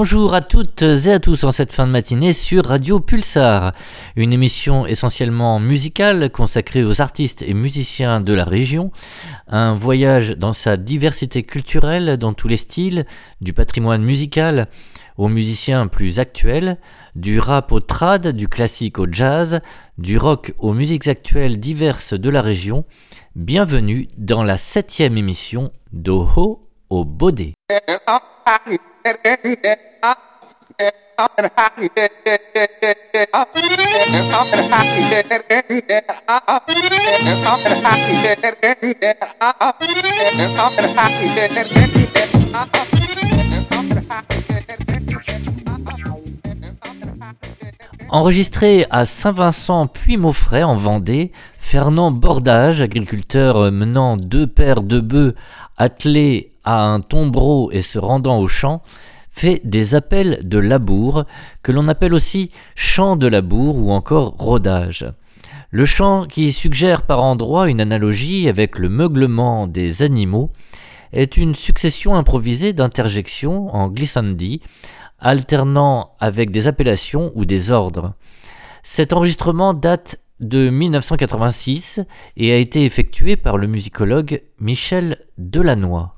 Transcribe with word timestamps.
Bonjour 0.00 0.32
à 0.32 0.42
toutes 0.42 0.82
et 0.82 1.12
à 1.12 1.18
tous 1.18 1.42
en 1.42 1.50
cette 1.50 1.72
fin 1.72 1.84
de 1.84 1.90
matinée 1.90 2.32
sur 2.32 2.66
Radio 2.66 3.00
Pulsar, 3.00 3.72
une 4.14 4.32
émission 4.32 4.86
essentiellement 4.86 5.58
musicale 5.58 6.30
consacrée 6.30 6.84
aux 6.84 7.00
artistes 7.00 7.42
et 7.42 7.52
musiciens 7.52 8.20
de 8.20 8.32
la 8.32 8.44
région, 8.44 8.92
un 9.48 9.74
voyage 9.74 10.36
dans 10.36 10.52
sa 10.52 10.76
diversité 10.76 11.42
culturelle 11.42 12.16
dans 12.16 12.32
tous 12.32 12.46
les 12.46 12.56
styles, 12.56 13.06
du 13.40 13.52
patrimoine 13.52 14.04
musical 14.04 14.68
aux 15.16 15.26
musiciens 15.26 15.88
plus 15.88 16.20
actuels, 16.20 16.78
du 17.16 17.40
rap 17.40 17.72
au 17.72 17.80
trad, 17.80 18.28
du 18.28 18.46
classique 18.46 19.00
au 19.00 19.08
jazz, 19.10 19.60
du 19.98 20.16
rock 20.16 20.54
aux 20.58 20.74
musiques 20.74 21.08
actuelles 21.08 21.58
diverses 21.58 22.14
de 22.14 22.30
la 22.30 22.40
région. 22.40 22.84
Bienvenue 23.34 24.06
dans 24.16 24.44
la 24.44 24.58
septième 24.58 25.18
émission 25.18 25.72
d'Oho 25.92 26.68
au 26.88 27.04
Bodé. 27.04 27.54
Enregistré 48.10 48.86
à 48.90 49.04
Saint-Vincent 49.04 49.86
puis 49.86 50.16
Maufray 50.16 50.62
en 50.62 50.74
Vendée, 50.74 51.32
Fernand 51.58 52.10
Bordage, 52.10 52.80
agriculteur 52.80 53.70
menant 53.70 54.16
deux 54.16 54.46
paires 54.46 54.82
de 54.82 55.00
bœufs 55.00 55.34
attelés 55.76 56.52
à 56.68 56.84
un 56.84 57.00
tombereau 57.00 57.70
et 57.72 57.80
se 57.80 57.98
rendant 57.98 58.38
au 58.38 58.46
champ, 58.46 58.82
fait 59.30 59.62
des 59.64 59.94
appels 59.94 60.46
de 60.46 60.58
labour, 60.58 61.24
que 61.62 61.72
l'on 61.72 61.88
appelle 61.88 62.12
aussi 62.12 62.50
chant 62.74 63.16
de 63.16 63.26
labour 63.26 63.78
ou 63.78 63.90
encore 63.90 64.34
rodage. 64.36 65.06
Le 65.70 65.86
chant, 65.86 66.26
qui 66.26 66.52
suggère 66.52 67.02
par 67.02 67.22
endroits 67.22 67.70
une 67.70 67.80
analogie 67.80 68.50
avec 68.50 68.78
le 68.78 68.90
meuglement 68.90 69.66
des 69.66 70.02
animaux, 70.02 70.52
est 71.14 71.38
une 71.38 71.54
succession 71.54 72.16
improvisée 72.16 72.74
d'interjections 72.74 73.74
en 73.74 73.88
glissandi, 73.88 74.60
alternant 75.18 76.16
avec 76.20 76.50
des 76.50 76.66
appellations 76.66 77.32
ou 77.34 77.46
des 77.46 77.70
ordres. 77.70 78.12
Cet 78.82 79.14
enregistrement 79.14 79.72
date 79.72 80.20
de 80.40 80.68
1986 80.68 82.02
et 82.36 82.52
a 82.52 82.56
été 82.56 82.84
effectué 82.84 83.36
par 83.36 83.56
le 83.56 83.68
musicologue 83.68 84.42
Michel 84.60 85.24
Delannoy. 85.38 86.17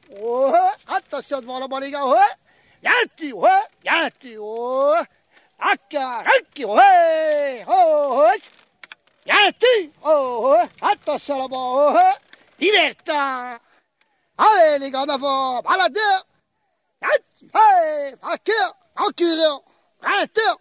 ouais, 0.19 0.69
attention 0.87 1.41
devant 1.41 1.59
la 1.59 1.67
bonne, 1.67 1.83
les 1.83 1.91
gars, 1.91 2.05
ouais, 2.05 2.17
Yanti, 2.83 3.33
ouais, 3.33 3.49
Yanti, 3.83 4.37
ouais, 4.37 5.01
Akka, 5.59 6.23
Ranki, 6.23 6.65
ouais, 6.65 7.65
oh, 7.67 8.23
ouais, 8.23 8.39
Yanti, 9.25 9.91
oh, 10.03 10.51
ouais, 10.51 10.67
attention 10.81 11.37
là-bas, 11.39 11.93
ouais, 11.93 12.11
Liberta! 12.59 13.59
Allez, 14.37 14.79
les 14.79 14.91
gars, 14.91 15.01
en 15.01 15.09
avant, 15.09 15.61
baladeur, 15.61 16.25
Yanti, 17.01 17.49
hey, 17.53 18.15
vainqueur, 18.21 18.75
enculeur, 18.97 19.61
renteur, 20.01 20.57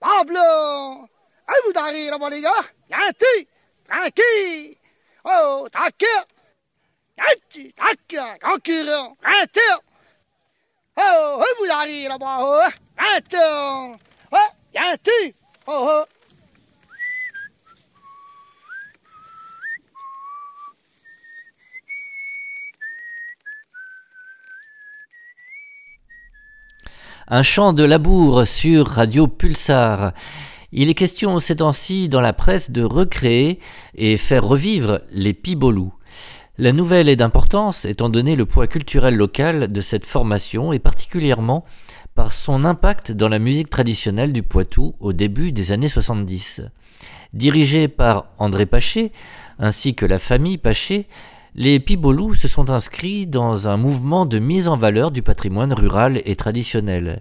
Pablo! 0.00 1.08
Allez, 1.48 1.60
vous 1.64 1.72
d'arriver 1.72 2.10
là-bas, 2.10 2.30
les 2.30 2.40
gars! 2.40 2.64
Yanti! 2.90 3.48
Tranquille! 3.88 4.76
Oh, 5.24 5.68
tranquille! 5.72 6.35
Concurrent! 8.40 9.16
Renteur! 9.24 9.82
Oh, 10.98 11.42
vous 11.58 11.64
là-bas! 12.08 12.38
Oh! 12.40 13.96
Oh, 14.32 14.36
Yanti! 14.74 15.34
Oh, 15.66 15.88
oh! 15.88 16.04
Un 27.28 27.42
chant 27.42 27.72
de 27.72 27.82
labour 27.82 28.46
sur 28.46 28.86
Radio 28.86 29.26
Pulsar. 29.26 30.12
Il 30.70 30.88
est 30.88 30.94
question 30.94 31.40
ces 31.40 31.56
temps-ci 31.56 32.08
dans 32.08 32.20
la 32.20 32.32
presse 32.32 32.70
de 32.70 32.84
recréer 32.84 33.58
et 33.96 34.16
faire 34.16 34.44
revivre 34.44 35.00
les 35.10 35.34
pibolous. 35.34 35.95
La 36.58 36.72
nouvelle 36.72 37.10
est 37.10 37.16
d'importance 37.16 37.84
étant 37.84 38.08
donné 38.08 38.34
le 38.34 38.46
poids 38.46 38.66
culturel 38.66 39.14
local 39.14 39.70
de 39.70 39.80
cette 39.82 40.06
formation 40.06 40.72
et 40.72 40.78
particulièrement 40.78 41.64
par 42.14 42.32
son 42.32 42.64
impact 42.64 43.12
dans 43.12 43.28
la 43.28 43.38
musique 43.38 43.68
traditionnelle 43.68 44.32
du 44.32 44.42
Poitou 44.42 44.94
au 44.98 45.12
début 45.12 45.52
des 45.52 45.70
années 45.72 45.90
70. 45.90 46.62
Dirigée 47.34 47.88
par 47.88 48.28
André 48.38 48.64
Paché 48.64 49.12
ainsi 49.58 49.94
que 49.94 50.06
la 50.06 50.18
famille 50.18 50.56
Paché, 50.56 51.08
les 51.54 51.78
Pibolous 51.78 52.32
se 52.32 52.48
sont 52.48 52.70
inscrits 52.70 53.26
dans 53.26 53.68
un 53.68 53.76
mouvement 53.76 54.24
de 54.24 54.38
mise 54.38 54.68
en 54.68 54.78
valeur 54.78 55.10
du 55.10 55.20
patrimoine 55.20 55.74
rural 55.74 56.22
et 56.24 56.36
traditionnel. 56.36 57.20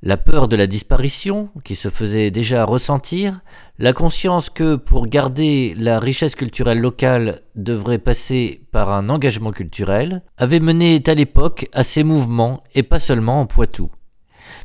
La 0.00 0.16
peur 0.16 0.46
de 0.46 0.54
la 0.54 0.68
disparition, 0.68 1.48
qui 1.64 1.74
se 1.74 1.88
faisait 1.88 2.30
déjà 2.30 2.64
ressentir, 2.64 3.40
la 3.80 3.92
conscience 3.92 4.48
que 4.48 4.76
pour 4.76 5.08
garder 5.08 5.74
la 5.76 5.98
richesse 5.98 6.36
culturelle 6.36 6.78
locale 6.78 7.40
devrait 7.56 7.98
passer 7.98 8.62
par 8.70 8.92
un 8.92 9.08
engagement 9.08 9.50
culturel, 9.50 10.22
avait 10.36 10.60
mené 10.60 11.02
à 11.04 11.14
l'époque 11.14 11.66
à 11.72 11.82
ces 11.82 12.04
mouvements 12.04 12.62
et 12.76 12.84
pas 12.84 13.00
seulement 13.00 13.40
en 13.40 13.46
Poitou. 13.46 13.90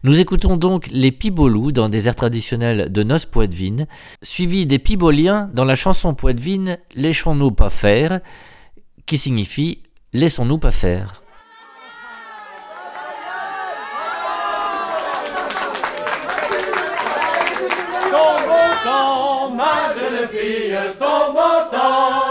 Nous 0.04 0.20
écoutons 0.20 0.56
donc 0.56 0.88
les 0.92 1.12
Pibolous 1.12 1.72
dans 1.72 1.90
des 1.90 2.08
airs 2.08 2.16
traditionnels 2.16 2.92
de 2.92 3.02
noces 3.02 3.26
poitevines, 3.26 3.88
suivis 4.22 4.68
des 4.68 4.78
Piboliens 4.78 5.50
dans 5.56 5.66
la 5.66 5.76
chanson 5.76 6.14
poitevine 6.14 6.78
Laissons-nous 6.94 7.52
pas 7.52 7.72
faire, 7.72 8.20
qui 9.08 9.18
signifie 9.18 9.82
Laissons-nous 10.14 10.60
pas 10.60 10.70
faire. 10.70 11.23
Temps, 21.00 21.34
ma 21.34 21.70
jeune 21.70 22.23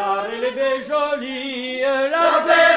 car 0.00 0.26
elle 0.32 0.44
est 0.44 0.52
bien 0.52 0.76
jolie. 0.88 1.80
La 1.80 2.40
belle 2.46 2.69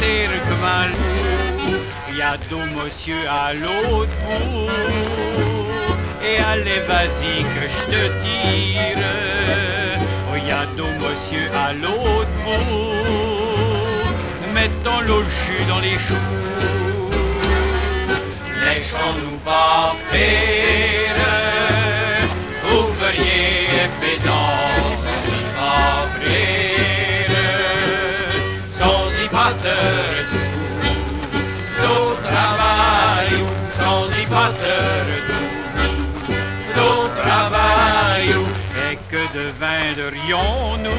nous 0.00 0.42
comme 0.48 0.64
un 0.64 0.88
loup, 0.88 1.80
y 2.16 2.20
a 2.22 2.36
deux 2.50 2.66
monsieur 2.82 3.22
à 3.28 3.54
l'autre 3.54 4.16
bout, 4.26 4.70
et 6.22 6.38
allez 6.50 6.80
vas-y 6.86 7.42
que 7.42 7.64
je 7.74 7.80
te 7.86 8.02
tire, 8.22 9.06
y 10.46 10.50
a 10.50 10.66
deux 10.76 10.94
monsieur 11.02 11.50
à 11.54 11.72
l'autre 11.72 12.36
bout, 12.44 12.92
mettons 14.54 15.00
le 15.00 15.22
jus 15.22 15.64
dans 15.68 15.80
les 15.80 15.98
choux. 15.98 16.28
Laissons-nous 18.64 19.38
pas 19.38 19.94
faire, 20.10 21.16
ouvriers 22.70 23.68
et 23.82 23.88
paysans, 24.00 24.85
que 39.10 39.22
deviendrions-nous 39.32 40.90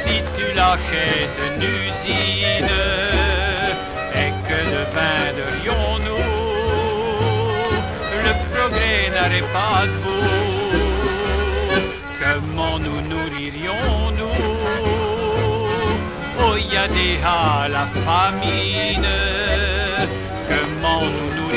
si 0.00 0.22
tu 0.36 0.46
l'achètes 0.56 1.38
une 1.46 1.62
usine 1.62 2.74
et 4.22 4.30
que 4.48 4.58
deviendrions-nous 4.76 6.26
Le 8.24 8.32
progrès 8.50 9.02
n'aurait 9.14 9.48
pas 9.52 9.80
de 9.86 9.96
bout. 10.02 10.38
Comment 12.20 12.76
nous 12.78 13.00
nourririons-nous 13.12 13.97
Déjà 16.94 17.68
la 17.68 17.86
famine. 18.04 19.06
Comment 20.48 21.02
nous 21.02 21.10
nourririons-nous 21.10 21.47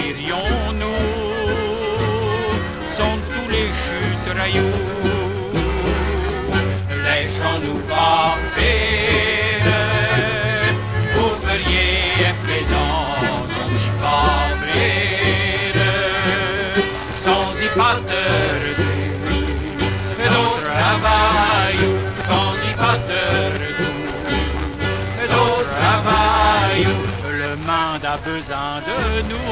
a 28.13 28.17
besoin 28.17 28.81
de 28.89 29.21
nous, 29.29 29.51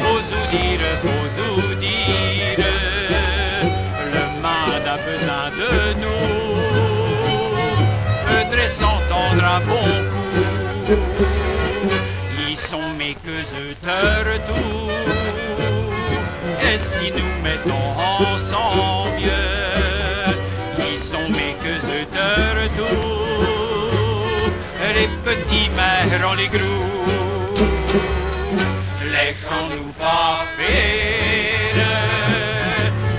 faut 0.00 0.20
vous 0.20 0.46
dire, 0.52 0.86
faut 1.02 1.42
vous 1.50 1.74
dire, 1.74 2.64
le 4.14 4.24
monde 4.44 4.86
a 4.86 4.98
besoin 5.10 5.46
de 5.60 5.72
nous. 6.02 6.26
Faudrait 8.26 8.68
s'entendre 8.68 9.44
à 9.44 9.58
bon 9.68 9.88
coup. 10.10 10.94
Ils 12.48 12.56
sont 12.56 12.88
mes 12.98 13.14
que 13.14 13.36
tout. 14.46 14.90
Et 16.68 16.78
si 16.78 17.10
nous 17.10 17.34
mettons 17.42 17.86
ensemble, 18.32 19.28
ils 20.88 20.98
sont 20.98 21.28
mes 21.30 21.54
que 21.64 21.74
tout. 22.76 23.13
Les 24.94 25.08
petits 25.24 25.70
mères 25.70 26.28
en 26.28 26.34
les 26.34 26.46
gros. 26.46 26.84
Laissons-nous 29.12 29.92
pas 29.98 30.44
faire 30.56 31.84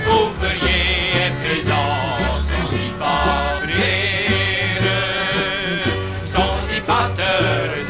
ouvriers 0.08 1.26
et 1.26 1.32
paysans 1.42 1.74
sans 2.48 2.68
y 2.74 2.88
pas 2.98 3.60
frères, 3.60 4.82
sans 6.32 6.56
y 6.74 6.80
battre 6.80 7.32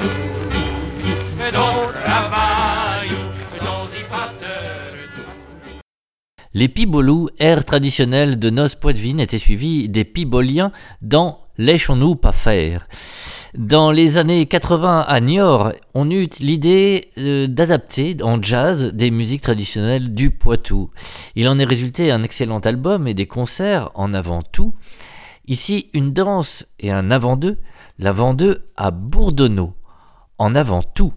tout, 0.00 1.52
dans 1.52 1.93
travail, 2.05 3.11
sans 3.59 3.85
y 3.95 4.02
battre. 4.11 4.55
Les 6.55 6.69
pibolous, 6.69 7.28
air 7.38 7.64
traditionnel 7.64 8.38
de 8.38 8.50
noces 8.50 8.75
poitevines, 8.75 9.21
étaient 9.21 9.38
suivis 9.38 9.88
des 9.88 10.05
piboliens 10.05 10.73
dans 11.02 11.47
Laissons-nous 11.59 12.16
pas 12.16 12.33
faire. 12.33 12.87
Dans 13.56 13.90
les 13.90 14.18
années 14.18 14.44
80 14.44 15.06
à 15.08 15.20
Niort, 15.20 15.72
on 15.94 16.10
eut 16.10 16.28
l'idée 16.40 17.10
euh, 17.16 17.46
d'adapter 17.46 18.14
en 18.22 18.42
jazz 18.42 18.92
des 18.92 19.10
musiques 19.10 19.40
traditionnelles 19.40 20.12
du 20.12 20.30
Poitou. 20.30 20.90
Il 21.36 21.48
en 21.48 21.58
est 21.58 21.64
résulté 21.64 22.10
un 22.10 22.22
excellent 22.22 22.58
album 22.58 23.08
et 23.08 23.14
des 23.14 23.26
concerts 23.26 23.90
en 23.94 24.12
avant 24.12 24.42
tout. 24.42 24.75
Ici, 25.46 25.88
une 25.94 26.12
danse 26.12 26.66
et 26.80 26.90
un 26.90 27.10
avant 27.10 27.38
deux, 27.38 27.56
l'avant 27.98 28.34
deux 28.34 28.68
à 28.76 28.90
Bourdonneau, 28.90 29.72
en 30.36 30.54
avant 30.54 30.82
tout. 30.82 31.14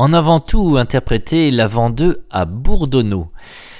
En 0.00 0.14
avant 0.14 0.40
tout 0.40 0.78
interprété 0.78 1.50
l'avant 1.50 1.90
2 1.90 2.24
à 2.30 2.46
Bourdonneau. 2.46 3.30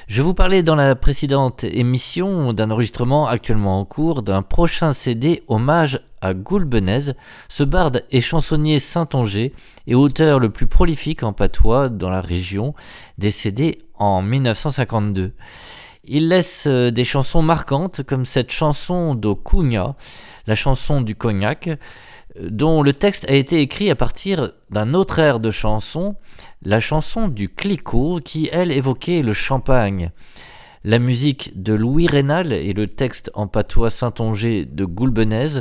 Je 0.06 0.20
vous 0.20 0.34
parlais 0.34 0.62
dans 0.62 0.74
la 0.74 0.94
précédente 0.94 1.64
émission 1.64 2.52
d'un 2.52 2.70
enregistrement 2.70 3.26
actuellement 3.26 3.80
en 3.80 3.86
cours 3.86 4.22
d'un 4.22 4.42
prochain 4.42 4.92
CD 4.92 5.42
hommage 5.48 5.98
à 6.20 6.34
Goulbenez, 6.34 7.14
ce 7.48 7.64
barde 7.64 8.04
et 8.10 8.20
chansonnier 8.20 8.80
saint-onger 8.80 9.54
et 9.86 9.94
auteur 9.94 10.40
le 10.40 10.50
plus 10.50 10.66
prolifique 10.66 11.22
en 11.22 11.32
patois 11.32 11.88
dans 11.88 12.10
la 12.10 12.20
région, 12.20 12.74
décédé 13.16 13.78
en 13.94 14.20
1952. 14.20 15.32
Il 16.04 16.28
laisse 16.28 16.64
euh, 16.66 16.90
des 16.90 17.04
chansons 17.04 17.40
marquantes 17.40 18.02
comme 18.02 18.26
cette 18.26 18.52
chanson 18.52 19.14
d'Ocugna, 19.14 19.96
la 20.46 20.54
chanson 20.54 21.00
du 21.00 21.14
cognac, 21.14 21.70
dont 22.42 22.82
le 22.82 22.92
texte 22.92 23.28
a 23.28 23.35
été 23.35 23.61
écrit 23.61 23.90
à 23.90 23.97
partir 23.97 24.52
d'un 24.70 24.94
autre 24.94 25.18
air 25.18 25.40
de 25.40 25.50
chanson, 25.50 26.16
la 26.62 26.80
chanson 26.80 27.28
du 27.28 27.49
Clicquot 27.49 28.20
qui, 28.25 28.49
elle, 28.52 28.73
évoquait 28.73 29.23
le 29.23 29.32
champagne. 29.32 30.11
La 30.82 30.99
musique 30.99 31.62
de 31.62 31.75
Louis 31.75 32.06
Rénal 32.06 32.52
et 32.52 32.73
le 32.73 32.87
texte 32.87 33.30
en 33.35 33.47
patois 33.47 33.90
saint-onger 33.90 34.64
de 34.64 34.85
Goulbenez, 34.87 35.61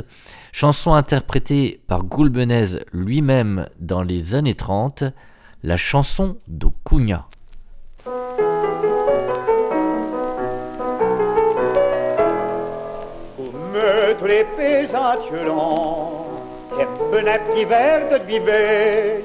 chanson 0.52 0.94
interprétée 0.94 1.82
par 1.86 2.04
Goulbenez 2.04 2.78
lui-même 2.92 3.66
dans 3.78 4.02
les 4.02 4.34
années 4.34 4.54
30, 4.54 5.04
la 5.62 5.76
chanson 5.76 6.38
d'Ocugna. 6.48 7.28
tous 14.18 14.26
les 14.26 14.44
un 16.82 17.38
petit 17.38 17.64
verre 17.64 18.08
de 18.10 18.18
duvet 18.24 19.24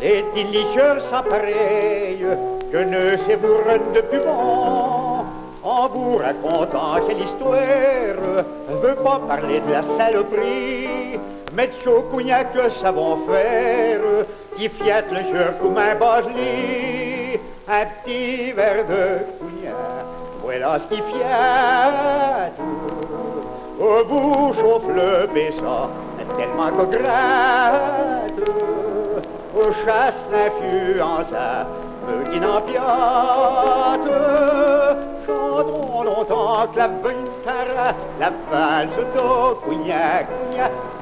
les 0.00 0.24
délicieux 0.34 1.00
sans 1.10 1.22
pareil, 1.22 2.24
que 2.72 2.78
ne 2.78 3.16
sais 3.26 3.36
de 3.36 4.00
plus 4.00 4.20
bon. 4.20 5.24
En 5.62 5.88
vous 5.88 6.16
racontant 6.16 7.06
quelle 7.06 7.20
histoire, 7.20 8.44
je 8.70 8.76
veux 8.76 8.94
pas 8.94 9.20
parler 9.28 9.60
de 9.60 9.72
la 9.72 9.82
saloperie, 9.98 11.18
mais 11.54 11.66
de 11.66 11.72
chaud 11.84 12.04
cognac 12.12 12.52
que 12.54 12.70
savons 12.70 13.18
faire, 13.26 14.00
qui 14.56 14.68
fiat 14.68 15.02
le 15.10 15.18
jeu 15.18 15.52
comme 15.60 15.76
un 15.76 15.94
bosli, 15.96 17.38
un 17.68 17.86
petit 18.02 18.52
verre 18.52 18.84
de 18.86 19.18
cognac, 19.38 19.74
voilà 20.42 20.78
ce 20.78 20.94
qui 20.94 21.02
fiat. 21.02 22.50
Au 23.78 24.04
bout 24.04 24.54
chauffe 24.60 24.88
le 24.88 25.26
baissant, 25.32 25.90
tellement 26.36 26.70
qu'au 26.70 26.86
aux 29.56 29.72
chasses 29.84 30.26
l'influence 30.32 31.34
me 32.06 32.24
qui 32.30 32.38
n'en 32.40 32.60
Chantons 35.26 36.02
longtemps 36.02 36.66
que 36.72 36.78
la 36.78 36.88
vintara, 36.88 37.94
la 38.18 38.30
valse 38.50 39.00
d'eau, 39.14 39.58
cognac, 39.64 40.26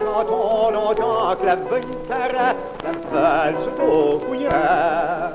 longtemps 0.00 1.36
que 1.36 1.46
la 1.46 1.54
vintara, 1.54 2.48
la 2.84 2.92
valse 3.12 3.68
d'eau, 3.78 4.18
cognac. 4.26 5.32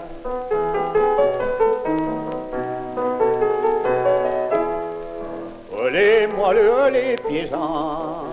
Les 5.92 6.26
moelleux, 6.26 6.90
les 6.92 7.16
paysans, 7.18 8.24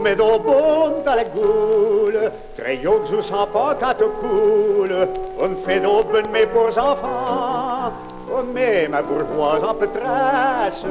mettez 0.00 0.22
au 0.22 0.38
bon 0.38 1.02
dans 1.04 1.14
la 1.14 1.24
goule, 1.24 2.30
très 2.56 2.86
haut 2.86 3.00
que 3.00 3.16
je 3.16 3.22
sens 3.22 3.48
pas 3.52 3.76
quand 3.80 3.94
tu 3.98 4.04
coule. 4.20 5.08
On 5.40 5.48
me 5.48 5.56
fait 5.66 5.80
d'aube 5.80 6.16
mes 6.32 6.46
beaux 6.46 6.78
enfants, 6.78 7.92
on 8.32 8.42
met 8.52 8.88
ma 8.88 9.02
bourgeoise 9.02 9.62
en 9.62 9.74
trace, 9.74 10.84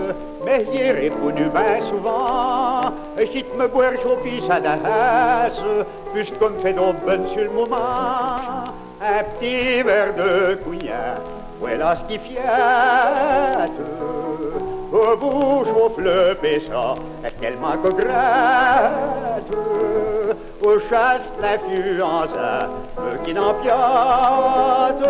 mais 0.45 0.65
y 0.73 0.77
est 0.77 0.91
répondu 0.91 1.43
bien 1.43 1.87
souvent. 1.89 2.91
Quitte 3.31 3.57
me 3.57 3.67
boire 3.67 3.93
chaud 4.01 4.17
pis 4.23 4.43
à 4.49 4.59
la 4.59 4.75
puisqu'on 6.13 6.49
me 6.49 6.59
fait 6.59 6.73
d'aube 6.73 6.95
sur 7.33 7.43
le 7.43 7.49
moment. 7.49 8.65
Un 9.01 9.23
petit 9.39 9.81
verre 9.83 10.13
de 10.15 10.55
cognac, 10.55 11.21
voilà 11.59 11.95
ce 11.97 12.13
qui 12.13 12.19
fiate. 12.19 13.71
Chauffe 14.93 15.97
le 15.97 16.35
péchant, 16.35 16.93
qu'elle 17.41 17.57
manque 17.57 17.83
au 17.83 17.95
gratte. 17.95 19.51
Au 20.63 20.79
chasse 20.87 21.21
l'influence, 21.41 22.29
qui 23.23 23.33
n'empiate. 23.33 25.03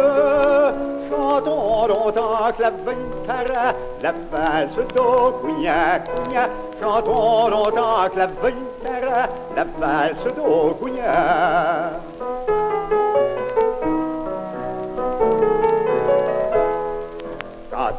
Chantons 1.09 1.87
longtemps 1.87 2.51
que 2.57 2.61
la 2.61 2.69
vintara, 2.69 3.73
la 4.01 4.13
valse 4.31 4.79
cognac, 4.95 6.09
cognac. 6.15 6.49
Chantons 6.81 7.49
longtemps 7.49 8.09
que 8.13 8.19
la 8.19 8.27
vintara, 8.27 9.27
la 9.57 9.65
valse 9.77 10.27
d'eau, 10.35 10.77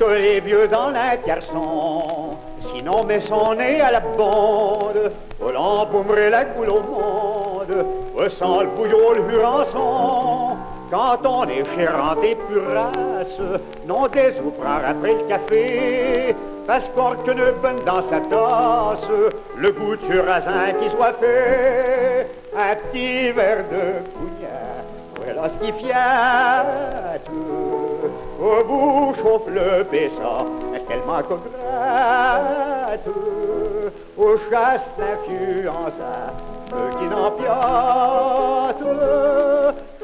les 0.00 0.40
vieux 0.40 0.68
dans 0.68 0.90
garçon, 1.26 2.36
sinon 2.74 3.04
met 3.04 3.20
son 3.20 3.54
nez 3.54 3.80
à 3.80 3.92
la 3.92 4.00
bande, 4.00 5.12
au 5.40 5.50
l'empaumerait 5.50 6.30
la 6.30 6.44
coule 6.44 6.70
au 6.70 6.80
monde, 6.80 7.86
sang 8.38 8.60
le 8.60 8.68
bouillon, 8.68 9.12
le 9.14 9.34
hurançon. 9.34 10.56
Quand 10.90 11.18
on 11.24 11.44
est 11.44 11.64
chérant 11.76 12.14
des 12.20 12.36
purasses, 12.36 13.60
non 13.86 14.06
des 14.08 14.34
ouvrants 14.44 14.80
après 14.86 15.12
le 15.12 15.28
café, 15.28 16.36
parce 16.66 16.84
qu'on 16.94 17.10
ne 17.10 17.50
bonne 17.52 17.80
dans 17.84 18.08
sa 18.10 18.20
tasse, 18.20 19.08
le 19.56 19.72
goût 19.72 19.96
du 19.96 20.20
raisin 20.20 20.72
qui 20.80 20.90
soit 20.90 21.14
fait, 21.14 22.30
un 22.56 22.74
petit 22.76 23.32
verre 23.32 23.64
de 23.70 24.02
cognac, 24.14 24.84
voilà 25.16 25.48
ce 25.48 25.66
qui 25.66 25.72
fiate. 25.84 27.73
Au 28.44 28.62
bout 28.62 29.14
chauffe 29.22 29.48
le 29.48 29.84
baissant, 29.84 30.44
qu'elle 30.86 31.02
manque 31.06 31.30
au 31.30 31.38
gratte, 31.38 33.08
au 34.18 34.36
chasse 34.50 34.82
l'influence, 34.98 35.92
qui 36.98 37.06
n'empiate. 37.08 38.84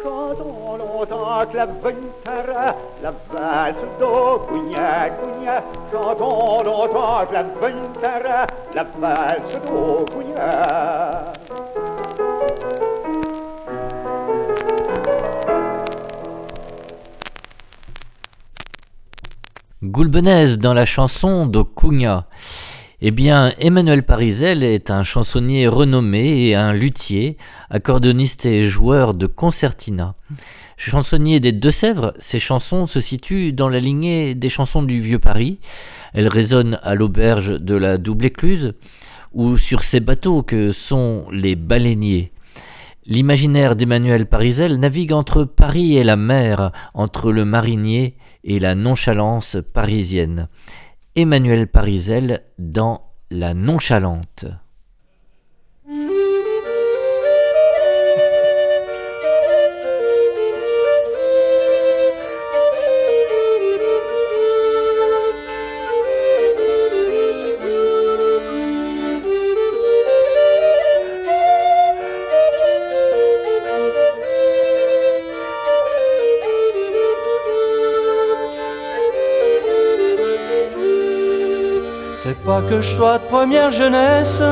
Chantons 0.02 0.76
longtemps 0.78 1.46
que 1.52 1.56
la 1.58 1.66
vintara, 1.66 2.74
la 3.02 3.12
valse 3.30 3.84
d'eau, 3.98 4.38
cognac, 4.48 5.12
cognac. 5.20 5.62
Chantons 5.92 6.62
longtemps 6.64 7.26
que 7.28 7.34
la 7.34 7.42
vintara, 7.42 8.46
la 8.74 8.84
valse 8.98 9.58
d'eau, 9.66 10.06
cognac. 10.14 11.79
Goulbenez 19.82 20.58
dans 20.58 20.74
la 20.74 20.84
chanson 20.84 21.46
de 21.46 21.62
Cugna. 21.62 22.28
Eh 23.00 23.10
bien, 23.10 23.54
Emmanuel 23.58 24.02
Parizel 24.02 24.62
est 24.62 24.90
un 24.90 25.02
chansonnier 25.02 25.68
renommé 25.68 26.48
et 26.48 26.54
un 26.54 26.74
luthier, 26.74 27.38
accordoniste 27.70 28.44
et 28.44 28.68
joueur 28.68 29.14
de 29.14 29.26
concertina. 29.26 30.16
Chansonnier 30.76 31.40
des 31.40 31.52
Deux-Sèvres, 31.52 32.12
ses 32.18 32.38
chansons 32.38 32.86
se 32.86 33.00
situent 33.00 33.54
dans 33.54 33.70
la 33.70 33.80
lignée 33.80 34.34
des 34.34 34.50
chansons 34.50 34.82
du 34.82 35.00
Vieux 35.00 35.18
Paris. 35.18 35.60
Elles 36.12 36.28
résonnent 36.28 36.78
à 36.82 36.94
l'auberge 36.94 37.58
de 37.58 37.74
la 37.74 37.96
Double 37.96 38.26
Écluse 38.26 38.74
ou 39.32 39.56
sur 39.56 39.82
ces 39.82 40.00
bateaux 40.00 40.42
que 40.42 40.72
sont 40.72 41.24
les 41.32 41.56
baleiniers. 41.56 42.32
L'imaginaire 43.10 43.74
d'Emmanuel 43.74 44.26
Parizel 44.26 44.78
navigue 44.78 45.12
entre 45.12 45.42
Paris 45.42 45.96
et 45.96 46.04
la 46.04 46.14
mer, 46.14 46.70
entre 46.94 47.32
le 47.32 47.44
marinier 47.44 48.16
et 48.44 48.60
la 48.60 48.76
nonchalance 48.76 49.56
parisienne. 49.74 50.46
Emmanuel 51.16 51.66
Parizel 51.66 52.44
dans 52.60 53.02
La 53.32 53.52
nonchalante. 53.52 54.44
Pas 82.28 82.60
que 82.68 82.80
je 82.82 82.96
sois 82.96 83.18
de 83.18 83.24
première 83.24 83.72
jeunesse, 83.72 84.42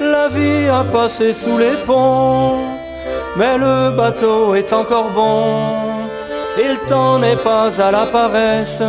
la 0.00 0.28
vie 0.28 0.68
a 0.68 0.84
passé 0.84 1.32
sous 1.32 1.56
les 1.58 1.76
ponts. 1.86 2.58
mais 3.36 3.58
le 3.58 3.90
bateau 3.90 4.54
est 4.54 4.72
encore 4.72 5.10
bon. 5.10 5.42
Il 6.58 6.76
t'en 6.88 7.22
est 7.22 7.42
pas 7.42 7.70
à 7.80 7.90
la 7.90 8.06
paresse. 8.06 8.82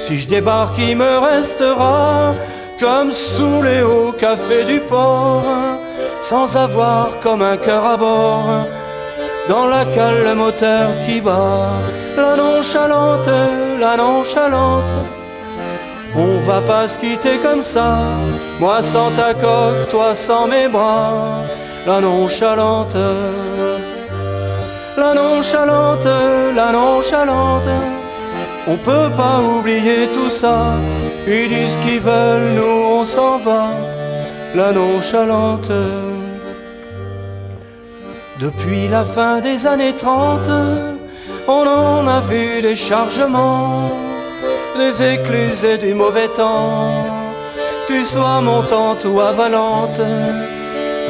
Si 0.00 0.18
je 0.18 0.28
débarque, 0.28 0.78
il 0.78 0.96
me 0.96 1.18
restera 1.18 2.34
comme 2.78 3.10
sous 3.10 3.62
les 3.62 3.82
hauts 3.82 4.12
cafés 4.12 4.64
du 4.64 4.78
port, 4.80 5.42
sans 6.22 6.56
avoir 6.56 7.08
comme 7.22 7.42
un 7.42 7.56
cœur 7.56 7.84
à 7.84 7.96
bord. 7.96 8.66
Dans 9.48 9.66
la 9.66 9.84
cale, 9.86 10.22
le 10.24 10.34
moteur 10.34 10.90
qui 11.06 11.20
bat, 11.20 11.70
la 12.16 12.36
nonchalante, 12.36 13.30
la 13.80 13.96
nonchalante. 13.96 15.17
On 16.16 16.40
va 16.46 16.60
pas 16.60 16.88
se 16.88 16.98
quitter 16.98 17.38
comme 17.38 17.62
ça, 17.62 17.98
moi 18.58 18.82
sans 18.82 19.10
ta 19.10 19.34
coque, 19.34 19.88
toi 19.90 20.14
sans 20.14 20.46
mes 20.46 20.68
bras, 20.68 21.42
la 21.86 22.00
nonchalante 22.00 22.96
la 24.98 25.14
nonchalante, 25.14 26.08
la 26.56 26.72
nonchalante. 26.72 27.74
On 28.66 28.76
peut 28.76 29.10
pas 29.16 29.40
oublier 29.40 30.08
tout 30.12 30.30
ça. 30.30 30.74
Ils 31.26 31.48
disent 31.48 31.78
qu'ils 31.84 32.00
veulent, 32.00 32.52
nous 32.56 32.78
on 32.98 33.04
s'en 33.04 33.38
va. 33.38 33.68
La 34.54 34.72
nonchalante. 34.72 35.70
Depuis 38.40 38.88
la 38.88 39.04
fin 39.04 39.40
des 39.40 39.66
années 39.66 39.94
30, 39.96 40.48
on 41.48 41.64
en 41.66 42.06
a 42.06 42.20
vu 42.20 42.62
des 42.62 42.76
chargements, 42.76 43.90
des 44.78 45.14
écluses 45.14 45.64
et 45.64 45.78
du 45.78 45.92
mauvais 45.94 46.28
temps. 46.28 47.04
Tu 47.86 48.04
sois 48.04 48.40
montante 48.40 49.04
ou 49.04 49.20
avalante, 49.20 50.00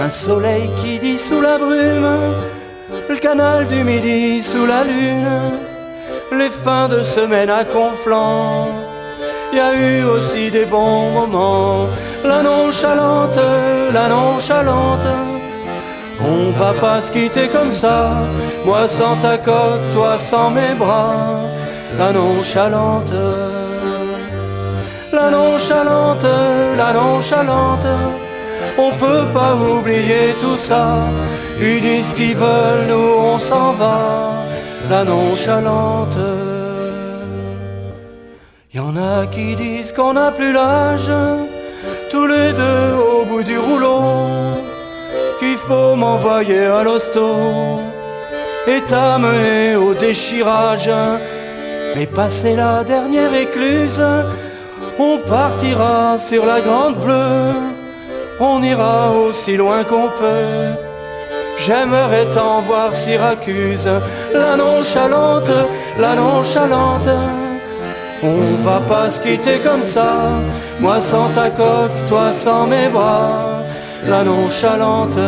un 0.00 0.11
soleil 0.11 0.70
qui 0.81 0.98
dit 0.98 1.18
sous 1.18 1.40
la 1.40 1.59
brume 1.59 2.35
le 3.09 3.16
canal 3.16 3.66
du 3.66 3.85
midi 3.85 4.42
sous 4.42 4.66
la 4.66 4.85
lune, 4.85 5.28
les 6.33 6.50
fins 6.50 6.88
de 6.88 7.02
semaine 7.02 7.50
à 7.50 7.64
Conflans. 7.64 8.68
Y 9.52 9.59
a 9.59 9.74
eu 9.74 10.04
aussi 10.04 10.50
des 10.50 10.66
bons 10.66 11.11
moments, 11.12 11.87
la 12.24 12.42
nonchalante, 12.42 13.40
la 13.92 14.09
nonchalante. 14.09 15.09
On 16.20 16.50
va 16.59 16.72
pas 16.74 17.00
se 17.00 17.12
quitter 17.12 17.48
comme 17.48 17.72
ça, 17.72 18.11
moi 18.66 18.87
sans 18.87 19.16
ta 19.16 19.38
coque, 19.38 19.92
toi 19.94 20.18
sans 20.18 20.50
mes 20.50 20.74
bras, 20.78 21.40
la 21.98 22.12
nonchalante. 22.12 23.12
La 25.12 25.31
nonchalante, 25.31 26.27
la 26.77 26.92
nonchalante, 26.92 27.92
on 28.77 28.90
peut 28.92 29.27
pas 29.33 29.55
oublier 29.55 30.35
tout 30.40 30.57
ça. 30.57 30.99
Ils 31.61 31.81
disent 31.81 32.12
qu'ils 32.16 32.37
veulent, 32.37 32.87
nous 32.88 33.12
on 33.33 33.38
s'en 33.38 33.73
va, 33.73 34.33
la 34.90 35.05
nonchalante. 35.05 36.18
Y 38.75 38.79
a 38.79 39.27
qui 39.27 39.57
disent 39.57 39.92
qu'on 39.92 40.12
n'a 40.12 40.31
plus 40.31 40.53
l'âge, 40.53 41.11
tous 42.11 42.27
les 42.27 42.53
deux 42.53 42.90
au 43.12 43.25
bout 43.25 43.42
du 43.42 43.59
rouleau, 43.59 44.03
qu'il 45.38 45.57
faut 45.57 45.97
m'envoyer 45.97 46.66
à 46.66 46.83
l'hosto. 46.83 47.81
Et 48.66 48.83
t'amener 48.83 49.77
au 49.77 49.94
déchirage. 49.94 50.90
Mais 51.97 52.07
passer 52.07 52.55
la 52.55 52.85
dernière 52.85 53.33
écluse, 53.35 54.03
on 54.98 55.18
partira 55.18 56.18
sur 56.18 56.44
la 56.44 56.61
grande 56.61 56.96
bleue, 56.96 57.52
on 58.40 58.62
ira 58.62 59.12
aussi 59.12 59.56
loin 59.56 59.84
qu'on 59.84 60.08
peut 60.20 60.74
J'aimerais 61.66 62.26
t'en 62.26 62.61
voir 62.61 62.94
Syracuse, 62.94 63.88
la 64.32 64.56
nonchalante, 64.56 65.50
la 65.98 66.14
nonchalante. 66.14 67.08
On 68.22 68.62
va 68.62 68.80
pas 68.88 69.11
se 69.11 69.22
quitter 69.22 69.58
comme 69.58 69.82
ça, 69.82 70.30
moi 70.80 71.00
sans 71.00 71.28
ta 71.30 71.50
coque, 71.50 72.06
toi 72.08 72.32
sans 72.32 72.66
mes 72.66 72.88
bras, 72.88 73.62
la 74.06 74.22
nonchalante. 74.24 75.18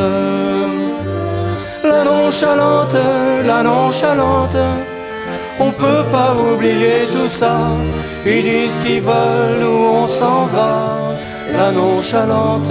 La 1.83 2.05
nonchalante, 2.05 2.97
la 3.45 3.63
nonchalante. 3.63 4.57
On 5.59 5.71
peut 5.73 6.05
pas 6.13 6.33
oublier 6.35 7.07
tout 7.13 7.29
ça, 7.29 7.59
ils 8.27 8.43
disent 8.43 8.79
qu'ils 8.85 9.01
veulent, 9.01 9.61
nous 9.61 9.85
on 10.03 10.09
s'en 10.09 10.47
va, 10.47 10.97
la 11.53 11.73
nonchalante. 11.73 12.71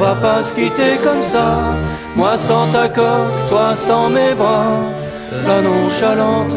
Va 0.00 0.14
pas 0.14 0.42
se 0.42 0.54
quitter 0.54 0.92
comme 1.04 1.22
ça. 1.22 1.48
Moi 2.16 2.34
sans 2.36 2.66
ta 2.74 2.88
coque, 2.88 3.40
toi 3.50 3.68
sans 3.76 4.08
mes 4.08 4.32
bras. 4.40 4.76
La 5.48 5.58
nonchalante, 5.68 6.56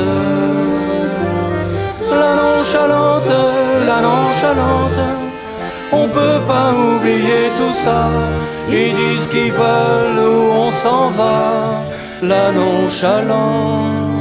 la 2.18 2.30
nonchalante, 2.42 3.36
la 3.90 4.00
nonchalante. 4.08 5.04
On 5.92 6.08
peut 6.18 6.42
pas 6.52 6.70
oublier 6.90 7.44
tout 7.60 7.76
ça. 7.86 8.02
Ils 8.70 8.94
disent 9.02 9.28
qu'ils 9.32 9.52
veulent, 9.52 10.22
où 10.36 10.42
on 10.66 10.72
s'en 10.84 11.06
va. 11.20 11.38
La 12.32 12.46
nonchalante. 12.60 14.13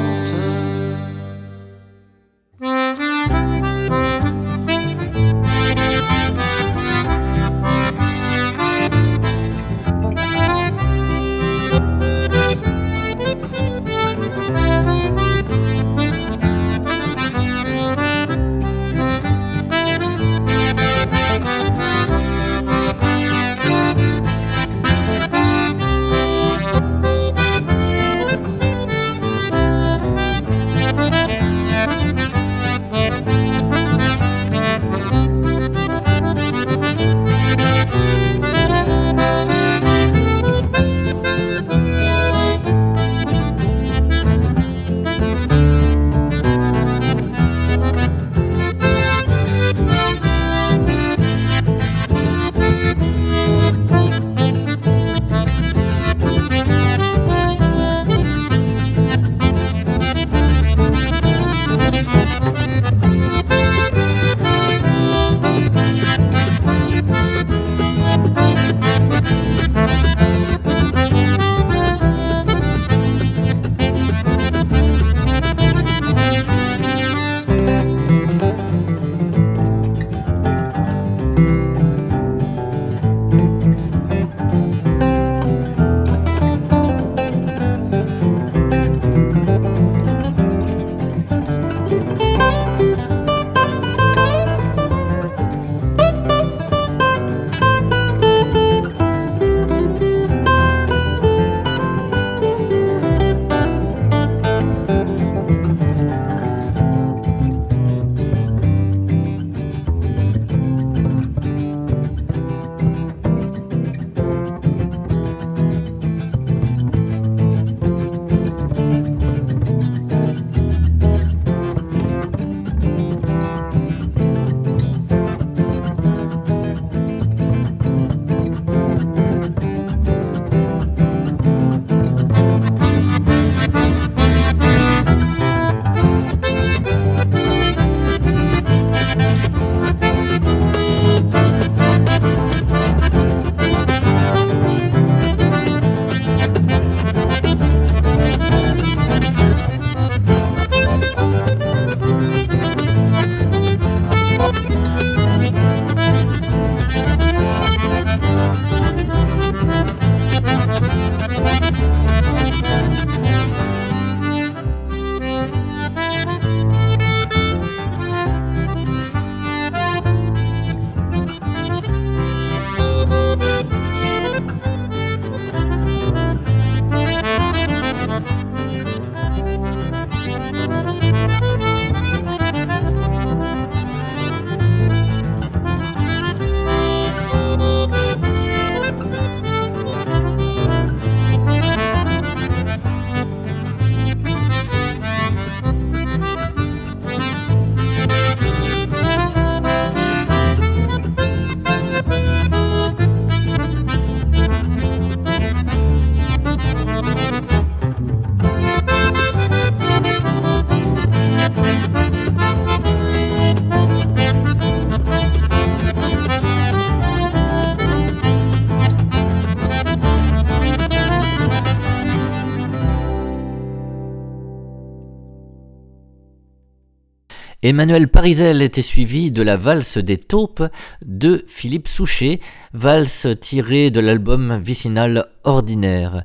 Emmanuel 227.65 228.09
Parisel 228.09 228.61
était 228.61 228.83
suivi 228.83 229.31
de 229.31 229.41
la 229.41 229.57
valse 229.57 229.99
des 229.99 230.17
taupes 230.17 230.65
de 231.07 231.45
Philippe 231.47 231.87
Souchet, 231.87 232.41
valse 232.73 233.29
tirée 233.41 233.93
de 233.93 234.01
l'album 234.01 234.59
vicinal 234.61 235.29
Ordinaire. 235.45 236.25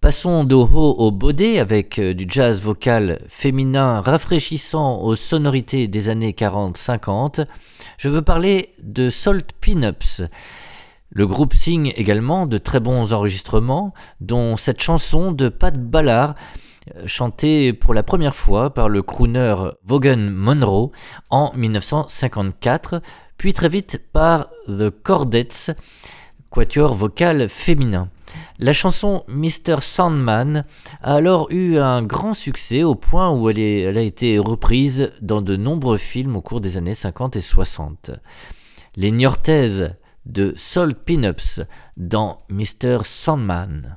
Passons 0.00 0.44
haut 0.50 0.96
au 0.98 1.12
baudet 1.12 1.60
avec 1.60 2.00
euh, 2.00 2.14
du 2.14 2.26
jazz 2.28 2.60
vocal 2.60 3.22
féminin 3.28 4.00
rafraîchissant 4.00 5.00
aux 5.02 5.14
sonorités 5.14 5.86
des 5.86 6.08
années 6.08 6.32
40-50. 6.32 7.46
Je 7.98 8.08
veux 8.08 8.22
parler 8.22 8.70
de 8.82 9.08
Salt 9.08 9.52
Pinups. 9.60 10.22
Le 11.10 11.26
groupe 11.28 11.54
signe 11.54 11.92
également 11.94 12.46
de 12.46 12.58
très 12.58 12.80
bons 12.80 13.12
enregistrements, 13.12 13.94
dont 14.20 14.56
cette 14.56 14.82
chanson 14.82 15.30
de 15.30 15.48
Pat 15.48 15.78
Ballard, 15.78 16.34
euh, 16.96 17.06
chantée 17.06 17.72
pour 17.72 17.94
la 17.94 18.02
première 18.02 18.34
fois 18.34 18.74
par 18.74 18.88
le 18.88 19.02
crooner 19.02 19.54
Vaughan 19.84 20.30
Monroe 20.30 20.90
en 21.30 21.52
1954, 21.54 23.00
puis 23.36 23.52
très 23.52 23.68
vite 23.68 24.00
par 24.12 24.48
The 24.66 24.90
Chordettes, 24.90 25.76
quatuor 26.50 26.94
vocal 26.94 27.48
féminin. 27.48 28.08
La 28.58 28.72
chanson 28.72 29.24
Mr. 29.28 29.80
Sandman 29.80 30.64
a 31.02 31.14
alors 31.14 31.48
eu 31.50 31.78
un 31.78 32.02
grand 32.02 32.34
succès 32.34 32.82
au 32.82 32.94
point 32.94 33.30
où 33.30 33.50
elle, 33.50 33.98
a 33.98 34.02
été 34.02 34.38
reprise 34.38 35.12
dans 35.20 35.42
de 35.42 35.56
nombreux 35.56 35.96
films 35.96 36.36
au 36.36 36.40
cours 36.40 36.60
des 36.60 36.76
années 36.76 36.94
50 36.94 37.36
et 37.36 37.40
60. 37.40 38.12
Les 38.96 39.10
Niortaises 39.10 39.94
de 40.26 40.54
Soul 40.56 40.94
Pinups 40.94 41.60
dans 41.96 42.42
Mr. 42.48 42.98
Sandman. 43.04 43.96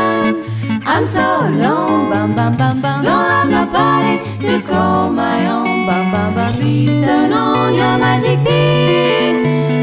I'm 0.93 1.05
so 1.05 1.21
alone, 1.21 2.09
bum 2.09 2.35
bum 2.35 2.57
bum 2.57 2.81
bum. 2.81 3.01
Don't 3.01 3.29
have 3.33 3.49
nobody 3.49 4.15
to 4.39 4.61
call 4.67 5.09
my 5.09 5.47
own, 5.47 5.85
bum 5.87 6.11
bum 6.11 6.35
bum. 6.35 6.53
Please 6.55 6.99
turn 6.99 7.31
on 7.31 7.73
your 7.73 7.97
magic 7.97 8.43
beam, 8.43 9.35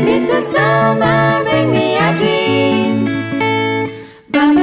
Mr. 0.07 0.43
Sandman, 0.53 1.45
bring 1.45 1.71
me 1.73 1.97
a 1.97 2.15
dream. 2.15 3.05
Bum 4.31 4.55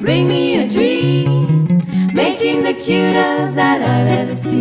bring 0.00 0.28
me 0.28 0.58
a 0.62 0.68
dream. 0.68 1.82
Make 2.14 2.38
the 2.62 2.74
cutest 2.74 3.56
that 3.56 3.82
I've 3.82 4.06
ever 4.20 4.36
seen. 4.36 4.53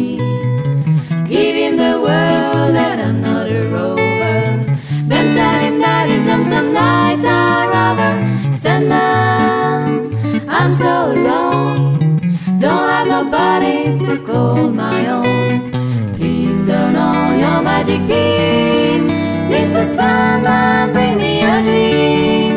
Over. 8.91 10.45
I'm 10.49 10.75
so 10.75 11.13
alone. 11.13 12.27
Don't 12.59 12.89
have 12.89 13.07
nobody 13.07 13.99
to 14.05 14.17
call 14.25 14.69
my 14.69 15.07
own. 15.07 15.71
Please 16.15 16.65
turn 16.67 16.95
on 16.95 17.39
your 17.39 17.61
magic 17.61 17.99
beam. 18.07 19.09
Mr. 19.49 19.85
Sandman, 19.95 20.93
bring 20.93 21.17
me 21.17 21.43
a 21.43 21.61
dream. 21.63 22.55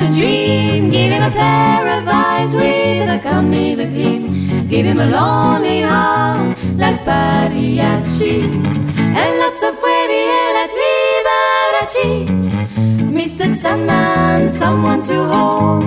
a 0.02 0.08
dream. 0.16 0.90
Give 0.90 1.10
him 1.10 1.22
a 1.22 1.30
pair 1.30 1.84
of 1.98 2.08
eyes 2.08 2.52
with 2.54 3.08
a 3.16 3.18
come 3.22 3.52
a 3.52 3.74
gleam. 3.94 4.68
Give 4.68 4.86
him 4.86 5.00
a 5.00 5.06
lonely 5.06 5.82
heart 5.82 6.58
like 6.76 7.04
Pagliacci 7.04 8.36
and 9.20 9.32
lots 9.42 9.62
of 9.68 9.74
wavy 9.82 10.22
hair 10.30 10.50
like 10.58 10.72
Liberace. 10.82 12.10
Mr. 13.18 13.46
Sandman, 13.60 14.48
someone 14.48 15.02
to 15.02 15.16
hold. 15.32 15.84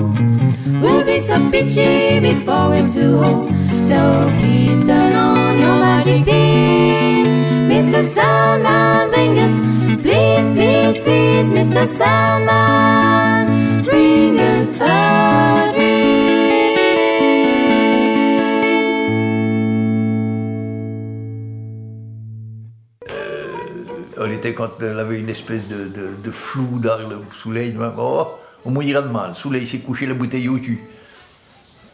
We'll 0.81 1.03
be 1.03 1.19
so 1.19 1.35
bitchy 1.51 2.21
before 2.21 2.69
we're 2.71 2.87
too 2.87 3.13
old. 3.23 3.49
So 3.89 3.99
please 4.39 4.83
turn 4.85 5.13
on 5.13 5.57
your 5.59 5.75
magic 5.85 6.25
beam. 6.25 7.25
Mr. 7.73 8.01
Sandman, 8.15 9.09
bring 9.09 9.39
us, 9.39 9.55
please, 10.03 10.47
please, 10.55 10.97
please, 11.03 11.47
Mr. 11.57 11.87
Sandman, 11.97 13.44
dream. 13.85 14.15
on 24.25 24.31
était 24.31 24.53
quand 24.53 24.81
elle 24.81 24.99
avait 24.99 25.19
une 25.19 25.29
espèce 25.29 25.67
de, 25.67 25.85
de, 25.87 26.15
de 26.23 26.31
flou 26.31 26.79
dans 26.79 26.97
le 26.97 27.17
soleil. 27.41 27.77
Oh, 27.97 28.27
on 28.65 28.71
mouillera 28.71 29.01
demain. 29.01 29.29
Le 29.29 29.35
soleil 29.35 29.67
s'est 29.67 29.79
couché, 29.79 30.05
la 30.05 30.13
bouteille 30.13 30.49
au 30.49 30.57
cul. 30.57 30.83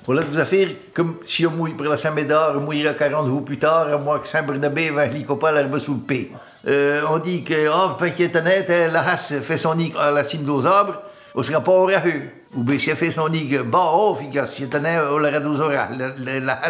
Voilà 0.06 0.24
des 0.24 0.40
affaires 0.40 0.70
comme 0.94 1.18
si 1.26 1.46
on 1.46 1.52
mouille 1.52 1.74
pour 1.74 1.86
la 1.86 1.98
Saint-Médard, 1.98 2.54
on 2.58 2.62
mouillera 2.62 2.94
40 2.94 3.28
jours 3.28 3.46
plus 3.46 3.60
tard, 3.60 3.88
à 3.88 3.98
moins 3.98 4.18
que 4.18 4.28
Saint-Bernabé 4.28 4.90
va 4.90 5.08
pas 5.36 5.52
l'herbe 5.52 5.78
sous 5.78 5.94
le 5.94 6.00
pied. 6.00 6.32
Euh, 6.68 7.02
on 7.08 7.20
dit 7.20 7.44
que, 7.44 7.68
oh, 7.70 7.98
honnête, 8.02 8.92
la 8.92 9.02
race 9.02 9.34
fait 9.44 9.58
son 9.58 9.76
nid 9.76 9.94
à 10.00 10.10
la 10.10 10.24
cime 10.24 10.44
des 10.44 10.66
arbres, 10.66 11.02
O 11.34 11.44
scapore 11.44 11.96
a 11.96 12.06
hu, 12.06 12.30
ou 12.58 12.64
be 12.64 12.78
se 12.78 12.94
fait 12.94 13.12
son 13.12 13.30
nique 13.30 13.58
bah 13.62 13.92
oh, 13.94 14.16
figa, 14.16 14.48
si 14.48 14.68
tenait 14.68 15.00
au 15.00 15.18
la 15.18 15.32
radouzoral, 15.32 16.16
la, 16.18 16.40
la, 16.42 16.62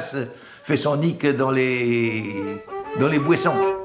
fait 0.63 0.77
son 0.77 0.97
nique 0.97 1.25
dans 1.25 1.49
les, 1.49 2.61
dans 2.99 3.07
les 3.07 3.17
boissons. 3.17 3.80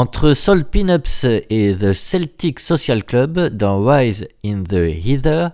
Entre 0.00 0.32
Soul 0.32 0.64
Pinups 0.64 1.26
et 1.50 1.76
The 1.78 1.92
Celtic 1.92 2.58
Social 2.58 3.04
Club 3.04 3.38
dans 3.48 3.84
Rise 3.84 4.26
in 4.42 4.62
the 4.62 4.72
Heather, 4.72 5.50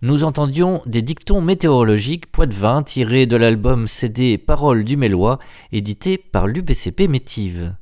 nous 0.00 0.22
entendions 0.22 0.80
des 0.86 1.02
dictons 1.02 1.40
météorologiques 1.40 2.30
poitevins 2.30 2.84
tirés 2.84 3.26
de 3.26 3.34
l'album 3.34 3.88
CD 3.88 4.38
Paroles 4.38 4.84
du 4.84 4.96
Mélois, 4.96 5.40
édité 5.72 6.18
par 6.18 6.46
l'UPCP 6.46 7.08
Métive. 7.08 7.74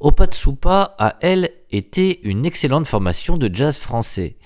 Opatsupa 0.00 0.94
a, 0.98 1.16
elle, 1.20 1.50
été 1.72 2.26
une 2.26 2.46
excellente 2.46 2.86
formation 2.86 3.36
de 3.36 3.54
jazz 3.54 3.76
français. 3.76 4.36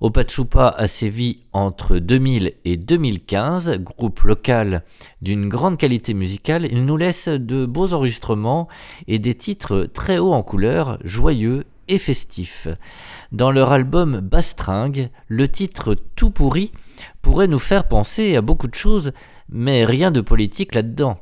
Opatsupa 0.00 0.68
a 0.68 0.86
sévi 0.86 1.40
entre 1.52 1.98
2000 1.98 2.54
et 2.64 2.76
2015, 2.76 3.78
groupe 3.78 4.20
local 4.20 4.82
d'une 5.22 5.48
grande 5.48 5.78
qualité 5.78 6.12
musicale. 6.12 6.66
Il 6.70 6.84
nous 6.84 6.96
laisse 6.96 7.28
de 7.28 7.66
beaux 7.66 7.94
enregistrements 7.94 8.68
et 9.08 9.18
des 9.18 9.34
titres 9.34 9.88
très 9.92 10.18
hauts 10.18 10.34
en 10.34 10.42
couleur, 10.42 10.98
joyeux 11.02 11.64
et 11.88 11.98
festifs. 11.98 12.68
Dans 13.32 13.50
leur 13.50 13.72
album 13.72 14.20
Bastringue, 14.20 15.10
le 15.28 15.48
titre 15.48 15.96
Tout 16.14 16.30
pourri 16.30 16.72
pourrait 17.22 17.48
nous 17.48 17.58
faire 17.58 17.88
penser 17.88 18.36
à 18.36 18.42
beaucoup 18.42 18.68
de 18.68 18.74
choses, 18.74 19.12
mais 19.48 19.84
rien 19.84 20.10
de 20.10 20.20
politique 20.20 20.74
là-dedans. 20.74 21.18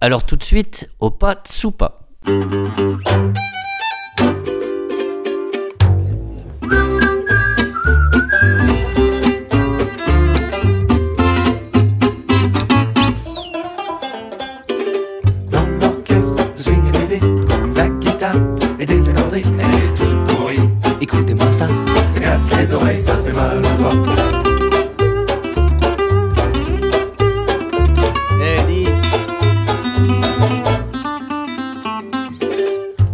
Alors 0.00 0.24
tout 0.24 0.36
de 0.36 0.42
suite, 0.42 0.90
Opatsupa. 21.06 23.00
ça 23.00 23.16
fait 23.24 23.32
mal 23.32 23.58
au 23.58 23.80
doigt. 23.80 23.94
Eddie. 28.42 28.88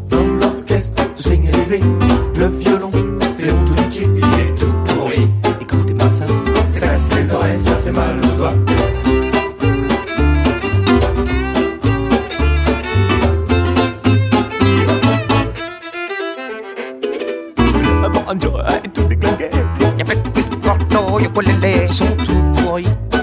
Dans 0.08 0.26
l'orchestre, 0.40 1.02
tu 1.16 1.22
swing 1.22 1.46
et. 1.48 1.80
Le 2.38 2.46
violon 2.48 2.90
fait 3.36 3.52
honte 3.52 3.70
au 3.70 3.82
métier, 3.82 4.08
il 4.16 4.40
est 4.40 4.54
tout 4.54 4.74
pourri. 4.84 5.28
Écoutez-moi 5.60 6.10
ça. 6.10 6.24
Ça 6.68 6.86
casse 6.86 7.08
les 7.14 7.32
oreilles, 7.32 7.60
ça 7.60 7.76
fait 7.76 7.92
mal 7.92 8.18
au 8.24 8.36
doigt. 8.38 8.71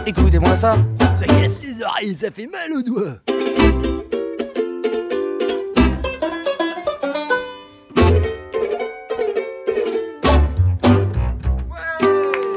Écoutez-moi 0.10 0.56
ça. 0.56 0.76
Ça 1.16 1.26
casse 1.28 1.62
les 1.62 1.84
oreilles, 1.84 2.16
ça 2.16 2.32
fait 2.32 2.48
mal 2.48 2.74
aux 2.76 2.82
doigts. 2.82 3.20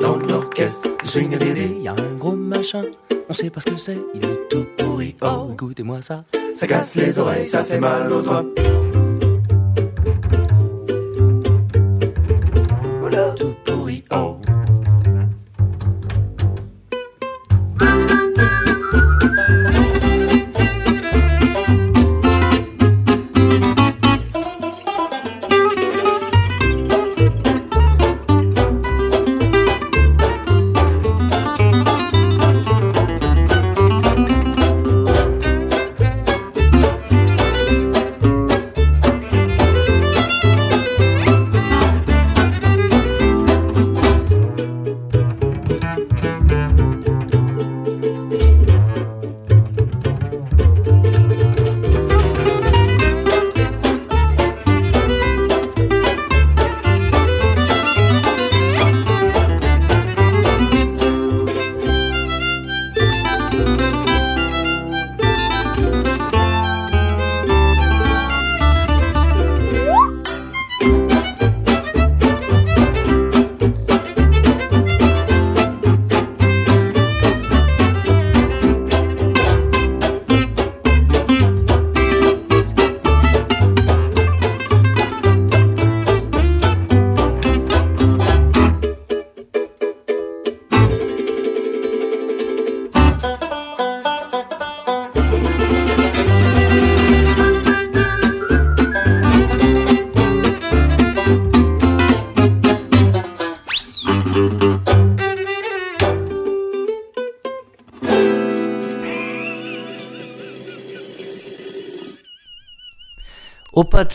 Dans 0.00 0.16
l'orchestre, 0.16 0.88
swing. 1.04 1.36
Y 1.82 1.88
a 1.88 1.92
un 1.92 2.16
gros 2.16 2.36
machin. 2.36 2.84
On 3.28 3.34
sait 3.34 3.50
pas 3.50 3.60
ce 3.60 3.66
que 3.66 3.76
c'est. 3.76 3.98
Il 4.14 4.24
est 4.24 4.48
tout 4.48 4.64
pourri. 4.78 5.14
Oh, 5.20 5.50
écoutez-moi 5.52 6.00
ça. 6.00 6.24
Ça 6.54 6.66
casse 6.66 6.94
les 6.94 7.18
oreilles, 7.18 7.46
ça 7.46 7.64
fait 7.64 7.78
mal 7.78 8.10
au 8.10 8.22
doigt. 8.22 8.46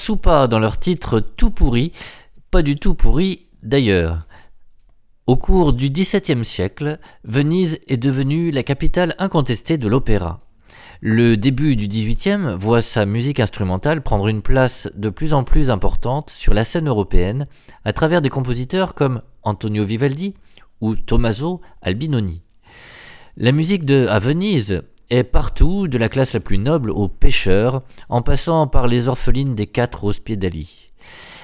Opatsupa 0.10 0.48
dans 0.48 0.60
leur 0.60 0.78
titre 0.80 1.20
Tout 1.20 1.50
pourri, 1.50 1.92
pas 2.50 2.62
du 2.62 2.76
tout 2.78 2.94
pourri 2.94 3.48
d'ailleurs. 3.62 4.26
Au 5.26 5.36
cours 5.36 5.74
du 5.74 5.90
XVIIe 5.90 6.46
siècle, 6.46 7.00
Venise 7.26 7.78
est 7.88 7.98
devenue 7.98 8.52
la 8.52 8.64
capitale 8.64 9.16
incontestée 9.20 9.78
de 9.78 9.88
l'opéra. 9.88 10.40
Le 11.02 11.36
début 11.36 11.76
du 11.76 11.88
XVIIIe 11.88 12.56
voit 12.58 12.82
sa 12.82 13.06
musique 13.06 13.42
instrumentale 13.42 14.02
prendre 14.02 14.30
une 14.30 14.42
place 14.42 14.88
de 14.96 15.10
plus 15.10 15.34
en 15.34 15.44
plus 15.44 15.70
importante 15.70 16.30
sur 16.30 16.54
la 16.54 16.64
scène 16.64 16.88
européenne 16.88 17.48
à 17.84 17.92
travers 17.92 18.22
des 18.22 18.30
compositeurs 18.30 18.94
comme 18.94 19.22
Antonio 19.44 19.84
Vivaldi 19.84 20.36
ou 20.80 20.96
Tommaso 20.96 21.60
Albinoni. 21.82 22.42
La 23.36 23.52
musique 23.52 23.86
de 23.86 24.08
à 24.08 24.20
Venise 24.20 24.84
est 25.10 25.24
partout, 25.24 25.88
de 25.88 25.98
la 25.98 26.10
classe 26.10 26.34
la 26.34 26.40
plus 26.40 26.58
noble 26.58 26.92
aux 26.92 27.08
pêcheurs, 27.08 27.82
en 28.10 28.22
passant 28.22 28.68
par 28.68 28.88
les 28.88 29.08
orphelines 29.08 29.56
des 29.56 29.68
quatre 29.68 30.04
ospedali. 30.04 30.92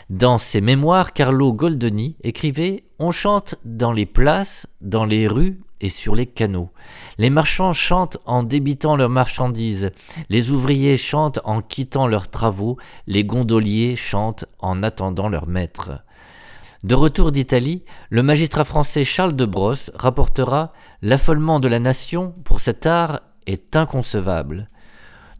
Dans 0.09 0.37
ses 0.37 0.61
mémoires, 0.61 1.13
Carlo 1.13 1.53
Goldoni 1.53 2.17
écrivait 2.23 2.83
On 2.99 3.11
chante 3.11 3.55
dans 3.63 3.91
les 3.91 4.05
places, 4.05 4.67
dans 4.81 5.05
les 5.05 5.27
rues 5.27 5.61
et 5.79 5.89
sur 5.89 6.15
les 6.15 6.25
canaux. 6.25 6.71
Les 7.17 7.29
marchands 7.29 7.73
chantent 7.73 8.17
en 8.25 8.43
débitant 8.43 8.95
leurs 8.95 9.09
marchandises, 9.09 9.91
les 10.29 10.51
ouvriers 10.51 10.97
chantent 10.97 11.39
en 11.43 11.61
quittant 11.61 12.07
leurs 12.07 12.29
travaux, 12.29 12.77
les 13.07 13.23
gondoliers 13.23 13.95
chantent 13.95 14.45
en 14.59 14.83
attendant 14.83 15.29
leur 15.29 15.47
maître. 15.47 16.03
De 16.83 16.95
retour 16.95 17.31
d'Italie, 17.31 17.83
le 18.09 18.23
magistrat 18.23 18.65
français 18.65 19.05
Charles 19.05 19.37
de 19.37 19.45
Brosse 19.45 19.89
rapportera 19.95 20.73
L'affolement 21.01 21.61
de 21.61 21.69
la 21.69 21.79
nation 21.79 22.35
pour 22.43 22.59
cet 22.59 22.85
art 22.85 23.21
est 23.47 23.75
inconcevable. 23.75 24.69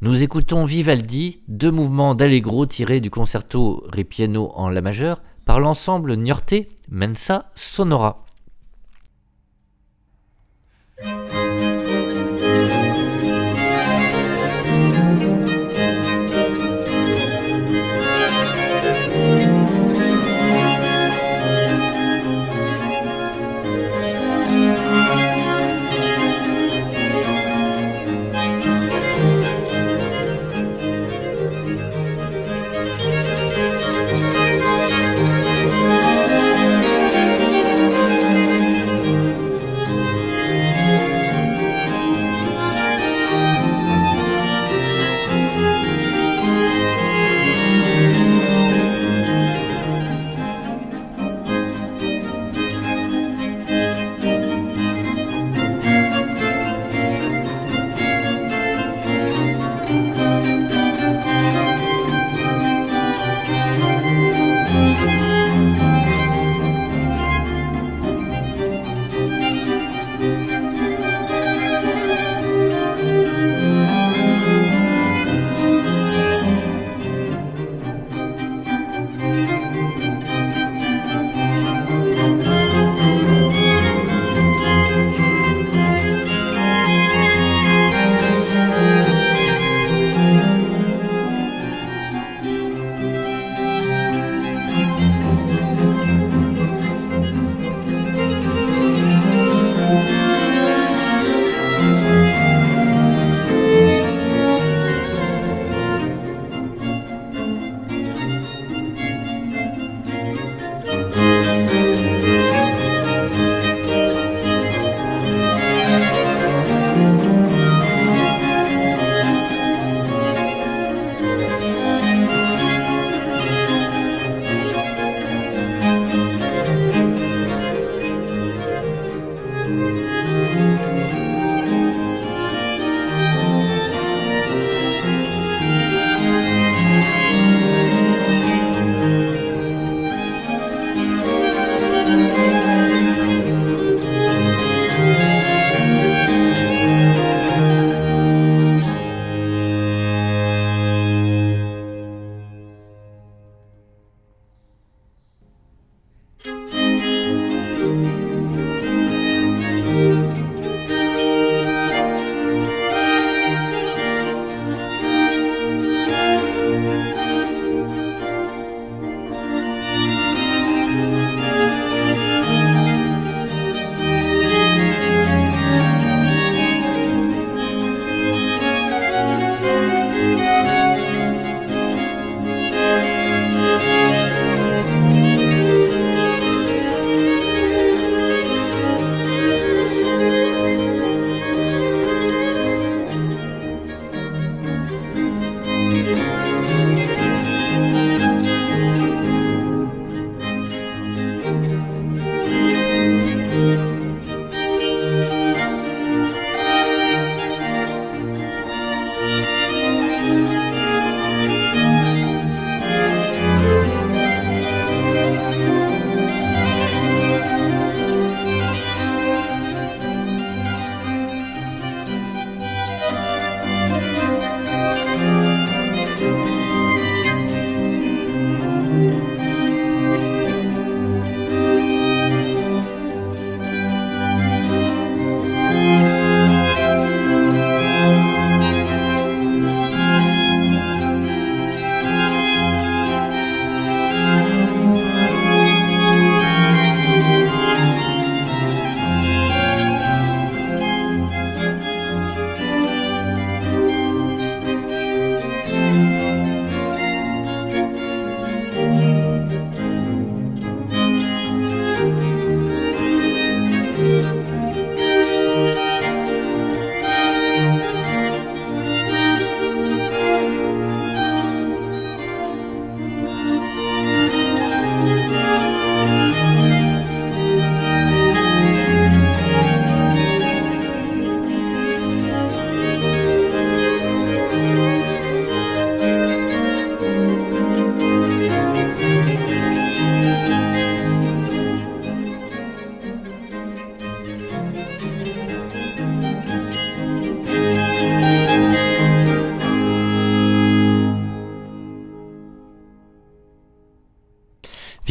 Nous 0.02 0.24
écoutons 0.24 0.66
Vivaldi, 0.66 1.42
deux 1.48 1.72
mouvements 1.72 2.16
d'allegro 2.16 2.66
tirés 2.66 3.00
du 3.00 3.10
concerto 3.10 3.84
Ripieno 3.88 4.52
en 4.56 4.70
la 4.70 4.82
majeure 4.82 5.22
par 5.46 5.60
l'ensemble 5.60 6.16
Niorte 6.16 6.56
Mensa 6.90 7.52
Sonora. 7.56 8.26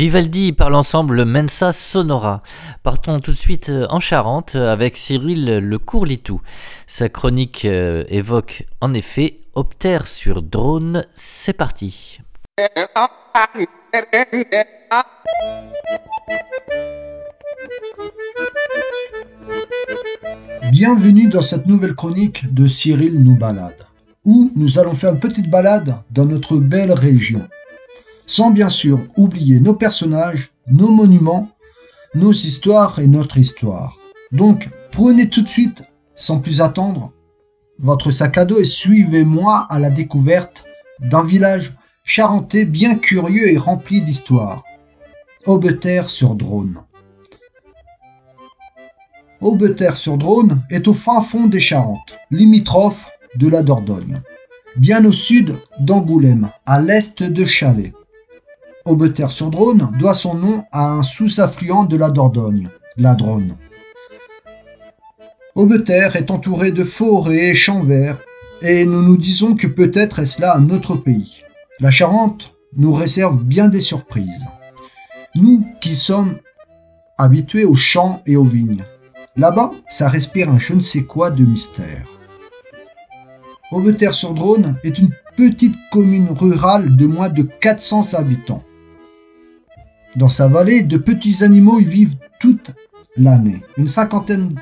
Vivaldi 0.03 0.51
par 0.51 0.69
l'ensemble 0.69 1.25
Mensa 1.25 1.71
Sonora. 1.71 2.43
Partons 2.83 3.21
tout 3.21 3.31
de 3.31 3.37
suite 3.37 3.69
euh, 3.69 3.87
en 3.89 4.01
Charente 4.01 4.57
avec 4.57 4.97
Cyril 4.97 5.59
Le 5.59 5.79
Courlitou. 5.79 6.41
Sa 6.89 7.09
chronique 7.09 7.65
euh, 7.67 8.03
évoque 8.09 8.67
en 8.81 8.95
effet 8.95 9.39
Optère 9.55 10.09
sur 10.09 10.43
drone. 10.43 11.03
C'est 11.15 11.53
parti. 11.53 12.19
Bienvenue 20.73 21.29
dans 21.29 21.43
cette 21.43 21.67
nouvelle 21.67 21.95
chronique 21.95 22.53
de 22.53 22.67
Cyril 22.67 23.23
nous 23.23 23.37
balade, 23.37 23.87
où 24.25 24.51
nous 24.57 24.81
allons 24.81 24.95
faire 24.95 25.13
une 25.13 25.21
petite 25.21 25.49
balade 25.49 25.95
dans 26.11 26.25
notre 26.25 26.57
belle 26.57 26.91
région, 26.91 27.47
sans 28.33 28.51
bien 28.51 28.71
sûr 28.71 28.99
oublier 29.19 29.61
nos 29.61 29.75
personnages, 29.75 30.53
nos 30.67 30.89
monuments, 30.89 31.51
nos 32.15 32.33
histoires 32.33 32.99
et 32.99 33.07
notre 33.07 33.37
histoire. 33.37 33.99
Donc, 34.31 34.71
prenez 34.91 35.29
tout 35.29 35.43
de 35.43 35.51
suite, 35.51 35.83
sans 36.15 36.39
plus 36.39 36.63
attendre, 36.63 37.13
votre 37.79 38.11
sac 38.11 38.39
à 38.39 38.47
dos 38.47 38.59
et 38.59 38.65
suivez-moi 38.65 39.67
à 39.69 39.79
la 39.79 39.91
découverte 39.91 40.65
d'un 41.01 41.23
village 41.23 41.75
charentais 42.05 42.65
bien 42.65 42.95
curieux 42.95 43.53
et 43.53 43.59
rempli 43.59 44.01
d'histoire. 44.01 44.65
Aubeterre 45.45 46.09
sur 46.09 46.35
Drône. 46.35 46.79
Aubeterre-sur-Drône 49.43 50.63
est 50.71 50.89
au 50.89 50.95
fin 50.95 51.21
fond 51.21 51.49
des 51.49 51.61
Charentes, 51.61 52.17
limitrophe 52.31 53.11
de 53.37 53.49
la 53.49 53.63
Dordogne, 53.63 54.23
bien 54.77 55.05
au 55.05 55.13
sud 55.13 55.55
d'Angoulême, 55.81 56.49
à 56.65 56.81
l'est 56.81 57.23
de 57.23 57.45
Chalais. 57.45 57.93
Aubeterre-sur-Drône 58.85 59.91
doit 59.99 60.15
son 60.15 60.35
nom 60.35 60.65
à 60.73 60.91
un 60.91 61.03
sous-affluent 61.03 61.85
de 61.85 61.97
la 61.97 62.11
Dordogne, 62.11 62.69
la 62.97 63.15
Drône. 63.15 63.57
Aubeterre 65.55 66.17
est 66.17 66.31
entouré 66.31 66.71
de 66.71 66.85
forêts 66.85 67.49
et 67.49 67.55
champs 67.55 67.83
verts, 67.83 68.19
et 68.63 68.85
nous 68.87 69.03
nous 69.03 69.17
disons 69.17 69.55
que 69.55 69.67
peut-être 69.67 70.19
est-ce 70.19 70.41
là 70.41 70.57
un 70.57 70.71
autre 70.71 70.97
pays. 70.97 71.43
La 71.81 71.91
Charente 71.91 72.55
nous 72.77 72.93
réserve 72.93 73.43
bien 73.43 73.69
des 73.69 73.81
surprises. 73.81 74.47
Nous 75.35 75.65
qui 75.81 75.95
sommes 75.95 76.37
habitués 77.19 77.65
aux 77.65 77.75
champs 77.75 78.23
et 78.27 78.37
aux 78.37 78.45
vignes, 78.45 78.85
Là-bas, 79.35 79.71
ça 79.89 80.11
respire 80.11 80.51
un 80.51 80.59
je 80.59 80.75
ne 80.75 80.83
sais 80.83 81.05
quoi 81.05 81.31
de 81.31 81.43
mystère. 81.43 82.07
Aubeterre-sur-Drône 83.71 84.77
est 84.85 84.99
une 84.99 85.11
petite 85.37 85.75
commune 85.91 86.29
rurale 86.29 86.97
de 86.97 87.07
moins 87.07 87.31
de 87.31 87.43
400 87.43 88.13
habitants. 88.13 88.63
Dans 90.17 90.29
sa 90.29 90.49
vallée, 90.49 90.83
de 90.83 90.99
petits 90.99 91.43
animaux 91.43 91.81
y 91.81 91.85
vivent 91.85 92.17
toute 92.39 92.73
l'année. 93.17 93.63
Une 93.77 93.89
cinquantaine 93.89 94.55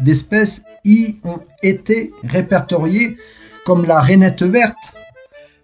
d'espèces 0.00 0.62
y 0.84 1.16
ont 1.24 1.40
été 1.62 2.12
répertoriées 2.22 3.16
comme 3.64 3.84
la 3.84 4.00
rainette 4.00 4.42
verte, 4.42 4.94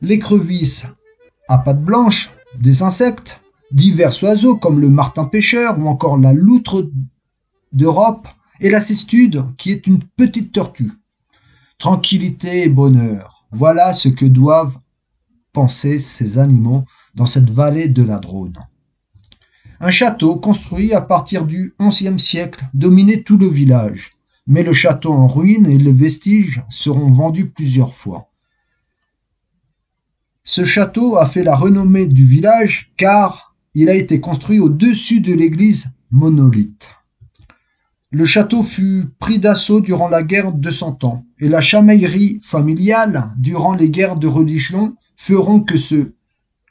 l'écrevisse 0.00 0.86
à 1.48 1.58
pattes 1.58 1.82
blanches, 1.82 2.30
des 2.58 2.82
insectes, 2.82 3.40
divers 3.70 4.22
oiseaux 4.22 4.56
comme 4.56 4.80
le 4.80 4.88
martin 4.88 5.24
pêcheur 5.24 5.78
ou 5.78 5.88
encore 5.88 6.18
la 6.18 6.32
loutre 6.32 6.90
d'Europe, 7.72 8.28
et 8.62 8.70
la 8.70 8.80
cestude, 8.80 9.44
qui 9.56 9.72
est 9.72 9.86
une 9.86 10.02
petite 10.16 10.52
tortue. 10.52 10.92
Tranquillité 11.78 12.62
et 12.62 12.68
bonheur, 12.68 13.44
voilà 13.50 13.92
ce 13.92 14.08
que 14.08 14.24
doivent 14.24 14.78
penser 15.52 15.98
ces 15.98 16.38
animaux 16.38 16.84
dans 17.14 17.26
cette 17.26 17.50
vallée 17.50 17.88
de 17.88 18.04
la 18.04 18.18
Drône. 18.18 18.56
Un 19.84 19.90
château 19.90 20.36
construit 20.36 20.92
à 20.92 21.00
partir 21.00 21.44
du 21.44 21.74
XIe 21.80 22.16
siècle 22.16 22.64
dominait 22.72 23.22
tout 23.22 23.36
le 23.36 23.48
village, 23.48 24.12
mais 24.46 24.62
le 24.62 24.72
château 24.72 25.12
en 25.12 25.26
ruine 25.26 25.66
et 25.66 25.76
les 25.76 25.92
vestiges 25.92 26.62
seront 26.68 27.08
vendus 27.08 27.48
plusieurs 27.48 27.92
fois. 27.92 28.30
Ce 30.44 30.64
château 30.64 31.16
a 31.16 31.26
fait 31.26 31.42
la 31.42 31.56
renommée 31.56 32.06
du 32.06 32.24
village 32.24 32.92
car 32.96 33.56
il 33.74 33.90
a 33.90 33.94
été 33.94 34.20
construit 34.20 34.60
au-dessus 34.60 35.20
de 35.20 35.34
l'église 35.34 35.96
monolithe. 36.12 36.90
Le 38.12 38.24
château 38.24 38.62
fut 38.62 39.06
pris 39.18 39.40
d'assaut 39.40 39.80
durant 39.80 40.08
la 40.08 40.22
guerre 40.22 40.52
de 40.52 40.70
Cent 40.70 41.02
Ans, 41.02 41.26
et 41.40 41.48
la 41.48 41.60
chamaillerie 41.60 42.38
familiale 42.40 43.32
durant 43.36 43.74
les 43.74 43.90
guerres 43.90 44.14
de 44.16 44.28
religion 44.28 44.94
feront 45.16 45.58
que 45.58 45.76
ce 45.76 46.14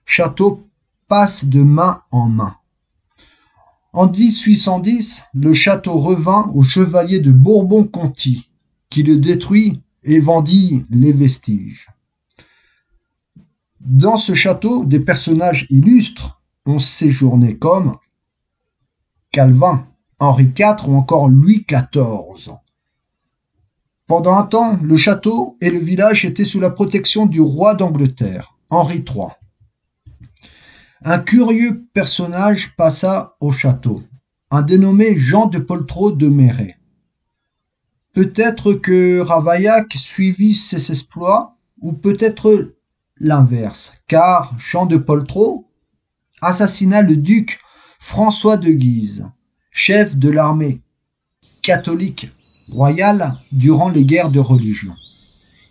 château 0.05 0.65
passe 1.09 1.43
de 1.43 1.61
main 1.61 2.03
en 2.11 2.29
main. 2.29 2.55
En 3.93 4.09
1810, 4.09 5.25
le 5.33 5.53
château 5.53 5.97
revint 5.97 6.49
au 6.53 6.63
chevalier 6.63 7.19
de 7.19 7.31
Bourbon-Conti, 7.31 8.49
qui 8.89 9.03
le 9.03 9.17
détruit 9.17 9.81
et 10.03 10.19
vendit 10.19 10.85
les 10.89 11.11
vestiges. 11.11 11.89
Dans 13.81 14.15
ce 14.15 14.33
château, 14.33 14.85
des 14.85 14.99
personnages 14.99 15.67
illustres 15.69 16.41
ont 16.65 16.79
séjourné 16.79 17.57
comme 17.57 17.95
Calvin, 19.31 19.87
Henri 20.19 20.51
IV 20.57 20.87
ou 20.87 20.95
encore 20.95 21.27
Louis 21.27 21.65
XIV. 21.67 22.53
Pendant 24.07 24.35
un 24.35 24.43
temps, 24.43 24.77
le 24.81 24.97
château 24.97 25.57
et 25.61 25.69
le 25.69 25.79
village 25.79 26.25
étaient 26.25 26.45
sous 26.45 26.59
la 26.59 26.69
protection 26.69 27.25
du 27.25 27.41
roi 27.41 27.75
d'Angleterre, 27.75 28.55
Henri 28.69 29.03
III. 29.07 29.27
Un 31.03 31.17
curieux 31.17 31.83
personnage 31.93 32.75
passa 32.75 33.35
au 33.39 33.51
château, 33.51 34.03
un 34.51 34.61
dénommé 34.61 35.17
Jean 35.17 35.47
de 35.47 35.57
Poltrot 35.57 36.11
de 36.11 36.27
Méret. 36.27 36.77
Peut-être 38.13 38.73
que 38.73 39.19
Ravaillac 39.19 39.93
suivit 39.95 40.53
ses 40.53 40.91
exploits, 40.91 41.57
ou 41.79 41.93
peut-être 41.93 42.75
l'inverse, 43.19 43.93
car 44.07 44.55
Jean 44.59 44.85
de 44.85 44.97
Poltrot 44.97 45.67
assassina 46.41 47.01
le 47.01 47.17
duc 47.17 47.59
François 47.99 48.57
de 48.57 48.69
Guise 48.69 49.25
chef 49.71 50.15
de 50.15 50.29
l'armée 50.29 50.81
catholique 51.61 52.29
royale 52.71 53.37
durant 53.51 53.89
les 53.89 54.05
guerres 54.05 54.29
de 54.29 54.39
religion. 54.39 54.93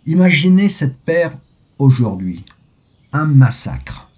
Imaginez 0.06 0.68
cette 0.68 0.98
paire 0.98 1.36
aujourd'hui. 1.78 2.44
Un 3.12 3.26
massacre. 3.26 4.09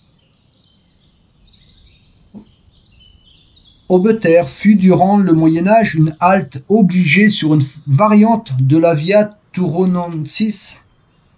Aubeterre 3.92 4.48
fut 4.48 4.76
durant 4.76 5.18
le 5.18 5.34
Moyen 5.34 5.66
Âge 5.66 5.96
une 5.96 6.16
halte 6.18 6.64
obligée 6.70 7.28
sur 7.28 7.52
une 7.52 7.62
variante 7.86 8.54
de 8.58 8.78
la 8.78 8.94
Via 8.94 9.36
Turonensis 9.52 10.80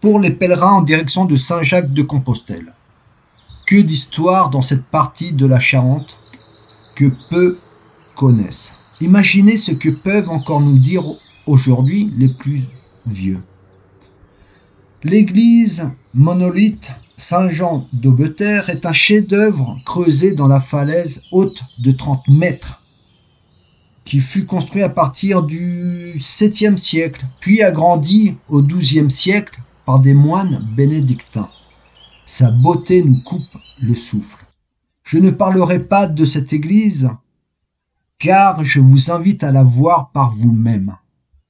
pour 0.00 0.20
les 0.20 0.30
pèlerins 0.30 0.74
en 0.74 0.82
direction 0.82 1.24
de 1.24 1.34
Saint-Jacques 1.34 1.92
de 1.92 2.02
Compostelle. 2.02 2.72
Que 3.66 3.80
d'histoire 3.80 4.50
dans 4.50 4.62
cette 4.62 4.84
partie 4.84 5.32
de 5.32 5.46
la 5.46 5.59
Charente 5.59 6.16
que 6.94 7.11
peu 7.28 7.59
connaissent. 8.14 8.74
Imaginez 9.00 9.57
ce 9.57 9.72
que 9.72 9.88
peuvent 9.88 10.30
encore 10.30 10.61
nous 10.61 10.78
dire 10.78 11.02
aujourd'hui 11.48 12.12
les 12.16 12.28
plus 12.28 12.62
vieux. 13.05 13.42
L'église 15.02 15.90
monolithe 16.14 16.92
Saint-Jean 17.17 17.87
d'Aubeterre 17.93 18.71
est 18.71 18.87
un 18.87 18.93
chef-d'œuvre 18.93 19.79
creusé 19.85 20.33
dans 20.33 20.49
la 20.49 20.61
falaise 20.61 21.23
haute 21.31 21.62
de 21.79 21.93
30 21.93 22.27
mètres, 22.29 22.83
qui 24.05 24.21
fut 24.21 24.47
construit 24.47 24.83
à 24.83 24.89
partir 24.89 25.43
du 25.43 26.15
7e 26.19 26.77
siècle, 26.77 27.25
puis 27.41 27.62
agrandi 27.62 28.37
au 28.49 28.62
12e 28.62 29.11
siècle 29.11 29.61
par 29.87 30.01
des 30.01 30.15
moines 30.15 30.67
bénédictins. 30.75 31.51
Sa 32.27 32.51
beauté 32.51 33.05
nous 33.05 33.21
coupe 33.21 33.59
le 33.81 33.95
souffle. 33.95 34.45
Je 35.05 35.19
ne 35.19 35.31
parlerai 35.31 35.81
pas 35.81 36.07
de 36.07 36.25
cette 36.25 36.53
église 36.53 37.11
car 38.19 38.65
je 38.65 38.81
vous 38.81 39.11
invite 39.11 39.45
à 39.45 39.53
la 39.53 39.62
voir 39.62 40.11
par 40.11 40.31
vous-même. 40.35 40.97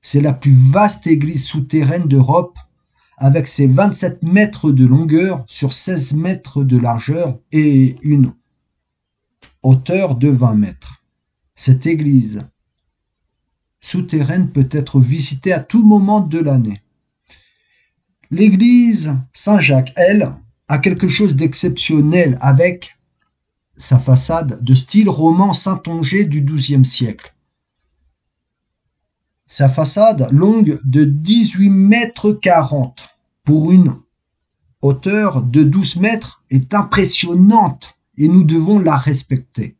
C'est 0.02 0.20
la 0.20 0.32
plus 0.32 0.54
vaste 0.54 1.06
église 1.06 1.46
souterraine 1.46 2.04
d'Europe, 2.04 2.58
avec 3.24 3.48
ses 3.48 3.66
27 3.66 4.22
mètres 4.22 4.70
de 4.70 4.84
longueur 4.84 5.44
sur 5.46 5.72
16 5.72 6.12
mètres 6.12 6.62
de 6.62 6.76
largeur 6.76 7.38
et 7.52 7.96
une 8.02 8.34
hauteur 9.62 10.16
de 10.16 10.28
20 10.28 10.56
mètres. 10.56 11.02
Cette 11.54 11.86
église 11.86 12.46
souterraine 13.80 14.50
peut 14.50 14.68
être 14.70 15.00
visitée 15.00 15.54
à 15.54 15.60
tout 15.60 15.82
moment 15.82 16.20
de 16.20 16.38
l'année. 16.38 16.82
L'église 18.30 19.16
Saint-Jacques, 19.32 19.94
elle, 19.96 20.30
a 20.68 20.76
quelque 20.76 21.08
chose 21.08 21.34
d'exceptionnel 21.34 22.36
avec 22.42 22.98
sa 23.78 23.98
façade 23.98 24.62
de 24.62 24.74
style 24.74 25.08
roman 25.08 25.54
saintongeais 25.54 26.24
du 26.24 26.42
XIIe 26.42 26.84
siècle. 26.84 27.34
Sa 29.46 29.70
façade, 29.70 30.28
longue 30.30 30.78
de 30.84 31.04
18 31.04 31.70
mètres 31.70 32.32
40 32.32 33.12
pour 33.44 33.72
une 33.72 33.94
hauteur 34.82 35.42
de 35.42 35.62
12 35.62 35.96
mètres, 35.96 36.42
est 36.50 36.74
impressionnante 36.74 37.96
et 38.18 38.28
nous 38.28 38.44
devons 38.44 38.78
la 38.78 38.96
respecter. 38.96 39.76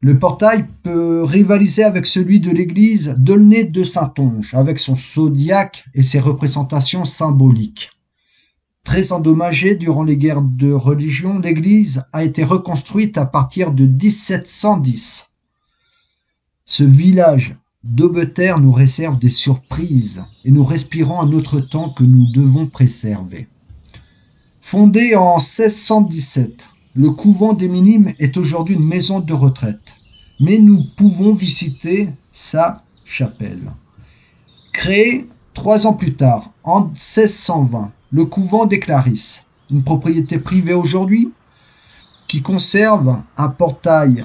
Le 0.00 0.18
portail 0.18 0.66
peut 0.82 1.22
rivaliser 1.22 1.84
avec 1.84 2.06
celui 2.06 2.40
de 2.40 2.50
l'église 2.50 3.14
d'Aulnay 3.18 3.64
de 3.64 3.84
Saintonge, 3.84 4.52
avec 4.52 4.78
son 4.78 4.96
zodiaque 4.96 5.84
et 5.94 6.02
ses 6.02 6.20
représentations 6.20 7.04
symboliques. 7.04 7.90
Très 8.84 9.12
endommagée 9.12 9.76
durant 9.76 10.02
les 10.02 10.16
guerres 10.16 10.42
de 10.42 10.72
religion, 10.72 11.38
l'église 11.38 12.04
a 12.12 12.24
été 12.24 12.42
reconstruite 12.42 13.16
à 13.16 13.26
partir 13.26 13.70
de 13.70 13.86
1710. 13.86 15.28
Ce 16.64 16.82
village 16.82 17.56
d'Aubeterre 17.84 18.60
nous 18.60 18.72
réserve 18.72 19.18
des 19.18 19.30
surprises 19.30 20.24
et 20.44 20.50
nous 20.50 20.64
respirons 20.64 21.20
un 21.20 21.32
autre 21.32 21.60
temps 21.60 21.90
que 21.90 22.04
nous 22.04 22.30
devons 22.32 22.66
préserver. 22.66 23.48
Fondé 24.60 25.16
en 25.16 25.34
1617, 25.34 26.68
le 26.94 27.10
couvent 27.10 27.52
des 27.52 27.68
Minimes 27.68 28.12
est 28.18 28.36
aujourd'hui 28.36 28.76
une 28.76 28.86
maison 28.86 29.20
de 29.20 29.32
retraite, 29.32 29.96
mais 30.38 30.58
nous 30.58 30.84
pouvons 30.96 31.32
visiter 31.32 32.10
sa 32.30 32.76
chapelle. 33.04 33.72
Créé 34.72 35.28
trois 35.54 35.86
ans 35.86 35.94
plus 35.94 36.14
tard, 36.14 36.52
en 36.62 36.86
1620, 36.86 37.90
le 38.12 38.24
couvent 38.24 38.66
des 38.66 38.78
Clarisses, 38.78 39.44
une 39.70 39.82
propriété 39.82 40.38
privée 40.38 40.74
aujourd'hui, 40.74 41.32
qui 42.28 42.42
conserve 42.42 43.20
un 43.36 43.48
portail 43.48 44.24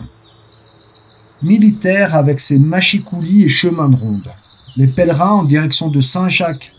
militaire 1.42 2.16
avec 2.16 2.40
ses 2.40 2.60
machicoulis 2.60 3.44
et 3.44 3.50
chemins 3.50 3.90
de 3.90 3.96
ronde. 3.96 4.30
Les 4.76 4.88
pèlerins 4.88 5.32
en 5.32 5.44
direction 5.44 5.90
de 5.90 6.02
Saint-Jacques 6.02 6.74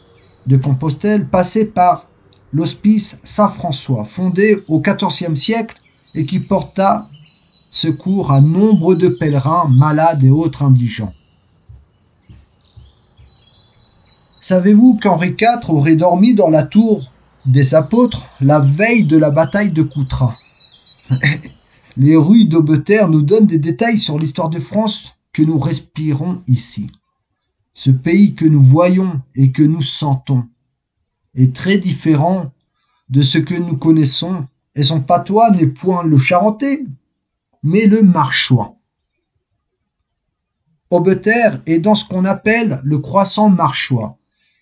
de 0.47 0.57
Compostelle 0.57 1.27
passaient 1.27 1.67
par 1.67 2.07
l'hospice 2.53 3.21
Saint-François, 3.25 4.05
fondé 4.05 4.65
au 4.69 4.81
XIVe 4.81 5.35
siècle 5.35 5.77
et 6.15 6.25
qui 6.25 6.41
porta 6.41 7.09
secours 7.71 8.33
à 8.33 8.41
nombre 8.41 8.95
de 8.95 9.09
pèlerins 9.09 9.69
malades 9.69 10.25
et 10.25 10.31
autres 10.31 10.63
indigents. 10.63 11.13
Savez-vous 14.41 14.99
qu'Henri 15.03 15.37
IV 15.39 15.69
aurait 15.69 15.97
dormi 15.97 16.35
dans 16.35 16.49
la 16.49 16.63
tour 16.63 17.11
des 17.45 17.75
apôtres 17.75 18.25
la 18.41 18.61
veille 18.61 19.05
de 19.05 19.17
la 19.17 19.31
bataille 19.31 19.73
de 19.73 19.83
Coutras? 19.83 20.37
Les 22.01 22.15
rues 22.15 22.45
d'Aubeterre 22.45 23.09
nous 23.09 23.23
donnent 23.23 23.49
des 23.49 23.59
détails 23.59 23.99
sur 23.99 24.21
l'histoire 24.21 24.51
de 24.51 24.61
France 24.61 25.17
que 25.33 25.43
nous 25.43 25.59
respirons 25.59 26.45
ici. 26.47 26.89
Ce 27.75 27.91
pays 27.91 28.37
que 28.37 28.45
nous 28.45 28.63
voyons 28.63 29.21
et 29.35 29.51
que 29.51 29.65
nous 29.65 29.83
sentons 29.83 30.47
est 31.35 31.53
très 31.53 31.77
différent 31.77 32.53
de 33.09 33.21
ce 33.21 33.39
que 33.39 33.57
nous 33.57 33.77
connaissons, 33.77 34.47
et 34.77 34.85
son 34.85 35.01
patois 35.01 35.51
n'est 35.51 35.67
point 35.67 36.05
le 36.05 36.19
charentais, 36.19 36.85
mais 37.65 37.87
le 37.87 38.03
marchois. 38.03 38.77
Aubeterre 40.91 41.61
est 41.67 41.81
dans 41.81 41.97
ce 41.97 42.05
qu'on 42.05 42.25
appelle 42.25 42.81
le 42.85 42.99
croissant 42.99 43.51
marchois, 43.51 44.19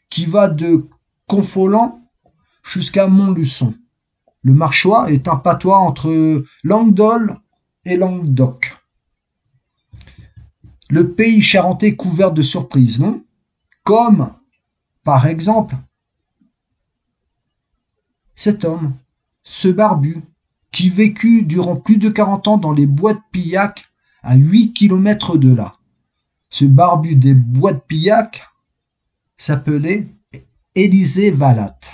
qui 0.08 0.24
va 0.24 0.48
de 0.48 0.88
Confolant 1.26 2.00
jusqu'à 2.62 3.08
Montluçon. 3.08 3.74
Le 4.46 4.54
marchois 4.54 5.10
est 5.10 5.26
un 5.26 5.34
patois 5.34 5.78
entre 5.78 6.44
Languedol 6.62 7.36
et 7.84 7.96
Languedoc. 7.96 8.76
Le 10.88 11.12
pays 11.12 11.42
charentais 11.42 11.96
couvert 11.96 12.30
de 12.30 12.42
surprises, 12.42 13.00
non? 13.00 13.24
Comme, 13.82 14.32
par 15.02 15.26
exemple, 15.26 15.74
cet 18.36 18.64
homme, 18.64 18.94
ce 19.42 19.66
barbu, 19.66 20.22
qui 20.70 20.90
vécut 20.90 21.42
durant 21.42 21.74
plus 21.74 21.96
de 21.96 22.08
40 22.08 22.46
ans 22.46 22.56
dans 22.56 22.72
les 22.72 22.86
bois 22.86 23.14
de 23.14 23.20
Pillac 23.32 23.86
à 24.22 24.36
8 24.36 24.74
kilomètres 24.74 25.38
de 25.38 25.52
là. 25.52 25.72
Ce 26.50 26.64
barbu 26.64 27.16
des 27.16 27.34
bois 27.34 27.72
de 27.72 27.80
Pillac 27.80 28.48
s'appelait 29.36 30.06
Élisée 30.76 31.32
Valatte. 31.32 31.90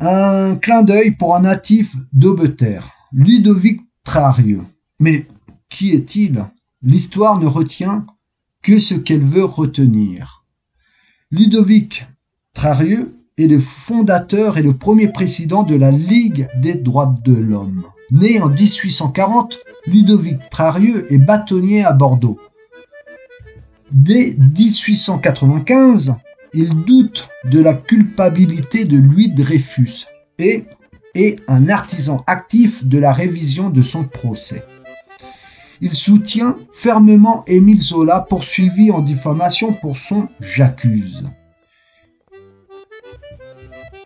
Un 0.00 0.54
clin 0.54 0.84
d'œil 0.84 1.16
pour 1.16 1.34
un 1.34 1.40
natif 1.40 1.96
d'Aubeterre, 2.12 2.92
Ludovic 3.12 3.80
Trarieux. 4.04 4.62
Mais 5.00 5.26
qui 5.68 5.90
est-il? 5.90 6.46
L'histoire 6.82 7.40
ne 7.40 7.46
retient 7.46 8.06
que 8.62 8.78
ce 8.78 8.94
qu'elle 8.94 9.24
veut 9.24 9.44
retenir. 9.44 10.44
Ludovic 11.32 12.06
Trarieux 12.54 13.16
est 13.38 13.48
le 13.48 13.58
fondateur 13.58 14.56
et 14.56 14.62
le 14.62 14.74
premier 14.74 15.08
président 15.08 15.64
de 15.64 15.74
la 15.74 15.90
Ligue 15.90 16.46
des 16.62 16.74
droits 16.74 17.18
de 17.24 17.34
l'homme. 17.34 17.82
Né 18.12 18.40
en 18.40 18.50
1840, 18.50 19.58
Ludovic 19.88 20.48
Trarieux 20.48 21.12
est 21.12 21.18
bâtonnier 21.18 21.82
à 21.82 21.92
Bordeaux. 21.92 22.38
Dès 23.90 24.36
1895, 24.38 26.14
il 26.54 26.84
doute 26.84 27.28
de 27.44 27.60
la 27.60 27.74
culpabilité 27.74 28.84
de 28.84 28.98
Louis 28.98 29.28
Dreyfus 29.28 30.06
et 30.38 30.64
est 31.14 31.40
un 31.48 31.68
artisan 31.68 32.22
actif 32.26 32.84
de 32.84 32.98
la 32.98 33.12
révision 33.12 33.70
de 33.70 33.82
son 33.82 34.04
procès. 34.04 34.64
Il 35.80 35.92
soutient 35.92 36.56
fermement 36.72 37.44
Émile 37.46 37.80
Zola 37.80 38.20
poursuivi 38.20 38.90
en 38.90 39.00
diffamation 39.00 39.72
pour 39.72 39.96
son 39.96 40.28
J'accuse. 40.40 41.24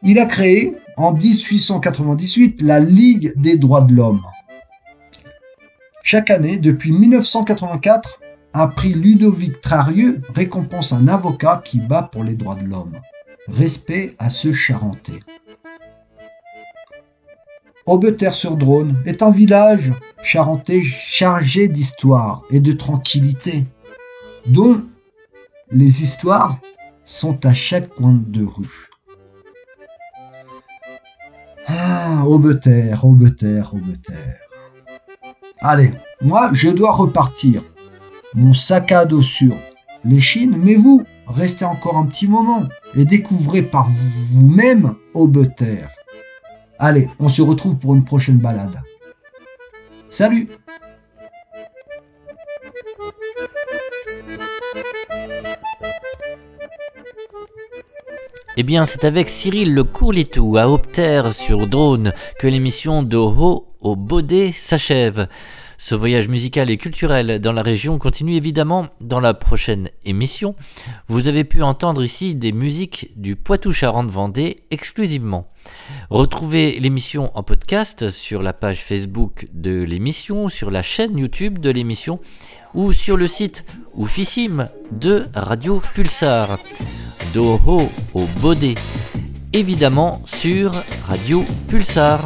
Il 0.02 0.18
a 0.18 0.26
créé 0.26 0.74
en 0.96 1.12
1898 1.12 2.60
la 2.62 2.80
Ligue 2.80 3.32
des 3.36 3.56
droits 3.56 3.82
de 3.82 3.94
l'homme. 3.94 4.22
Chaque 6.02 6.30
année, 6.30 6.58
depuis 6.58 6.92
1984, 6.92 8.20
un 8.54 8.68
prix 8.68 8.94
Ludovic 8.94 9.60
Trarieux 9.60 10.20
récompense 10.34 10.92
un 10.92 11.08
avocat 11.08 11.62
qui 11.64 11.80
bat 11.80 12.02
pour 12.02 12.24
les 12.24 12.34
droits 12.34 12.54
de 12.54 12.66
l'homme. 12.66 12.92
Respect 13.48 14.14
à 14.18 14.28
ce 14.28 14.52
Charentais. 14.52 15.20
Aubeterre-sur-Drône 17.86 18.96
est 19.06 19.22
un 19.22 19.30
village 19.30 19.92
charentais 20.22 20.82
chargé 20.82 21.66
d'histoire 21.66 22.42
et 22.50 22.60
de 22.60 22.72
tranquillité, 22.72 23.66
dont 24.46 24.82
les 25.72 26.02
histoires 26.02 26.58
sont 27.04 27.44
à 27.44 27.52
chaque 27.52 27.88
coin 27.88 28.20
de 28.24 28.44
rue. 28.44 28.88
Ah, 31.66 32.22
Aubeterre, 32.24 33.04
Aubeterre, 33.04 33.74
Aubeterre. 33.74 34.38
Allez, 35.60 35.92
moi 36.20 36.50
je 36.52 36.70
dois 36.70 36.92
repartir 36.92 37.62
mon 38.34 38.52
sac 38.52 38.92
à 38.92 39.04
dos 39.04 39.22
sur 39.22 39.54
l'échine, 40.04 40.56
mais 40.58 40.74
vous, 40.74 41.04
restez 41.26 41.64
encore 41.64 41.96
un 41.96 42.06
petit 42.06 42.26
moment 42.26 42.62
et 42.96 43.04
découvrez 43.04 43.62
par 43.62 43.88
vous-même 44.30 44.94
Aubeterre. 45.14 45.90
Allez, 46.78 47.08
on 47.18 47.28
se 47.28 47.42
retrouve 47.42 47.76
pour 47.76 47.94
une 47.94 48.04
prochaine 48.04 48.38
balade. 48.38 48.80
Salut 50.10 50.48
Eh 58.58 58.64
bien, 58.64 58.84
c'est 58.84 59.04
avec 59.04 59.30
Cyril 59.30 59.74
Le 59.74 59.82
Courlitou 59.82 60.58
à 60.58 60.68
Opter 60.68 61.22
sur 61.32 61.66
Drone 61.66 62.12
que 62.38 62.46
l'émission 62.46 63.02
de 63.02 63.16
Ho 63.16 63.68
au 63.80 63.96
Baudet 63.96 64.52
s'achève. 64.52 65.26
Ce 65.84 65.96
voyage 65.96 66.28
musical 66.28 66.70
et 66.70 66.76
culturel 66.76 67.40
dans 67.40 67.50
la 67.50 67.60
région 67.60 67.98
continue 67.98 68.36
évidemment 68.36 68.86
dans 69.00 69.18
la 69.18 69.34
prochaine 69.34 69.90
émission. 70.04 70.54
Vous 71.08 71.26
avez 71.26 71.42
pu 71.42 71.60
entendre 71.60 72.04
ici 72.04 72.36
des 72.36 72.52
musiques 72.52 73.10
du 73.16 73.34
Poitou-Charentes-Vendée 73.34 74.58
exclusivement. 74.70 75.50
Retrouvez 76.08 76.78
l'émission 76.78 77.36
en 77.36 77.42
podcast 77.42 78.10
sur 78.10 78.44
la 78.44 78.52
page 78.52 78.84
Facebook 78.84 79.48
de 79.52 79.82
l'émission, 79.82 80.48
sur 80.48 80.70
la 80.70 80.84
chaîne 80.84 81.18
YouTube 81.18 81.58
de 81.58 81.70
l'émission 81.70 82.20
ou 82.74 82.92
sur 82.92 83.16
le 83.16 83.26
site 83.26 83.64
oufissime 83.94 84.68
de 84.92 85.26
Radio 85.34 85.82
Pulsar. 85.94 86.60
Doho 87.34 87.90
au 88.14 88.26
Baudet, 88.40 88.76
évidemment 89.52 90.22
sur 90.26 90.80
Radio 91.08 91.44
Pulsar. 91.66 92.24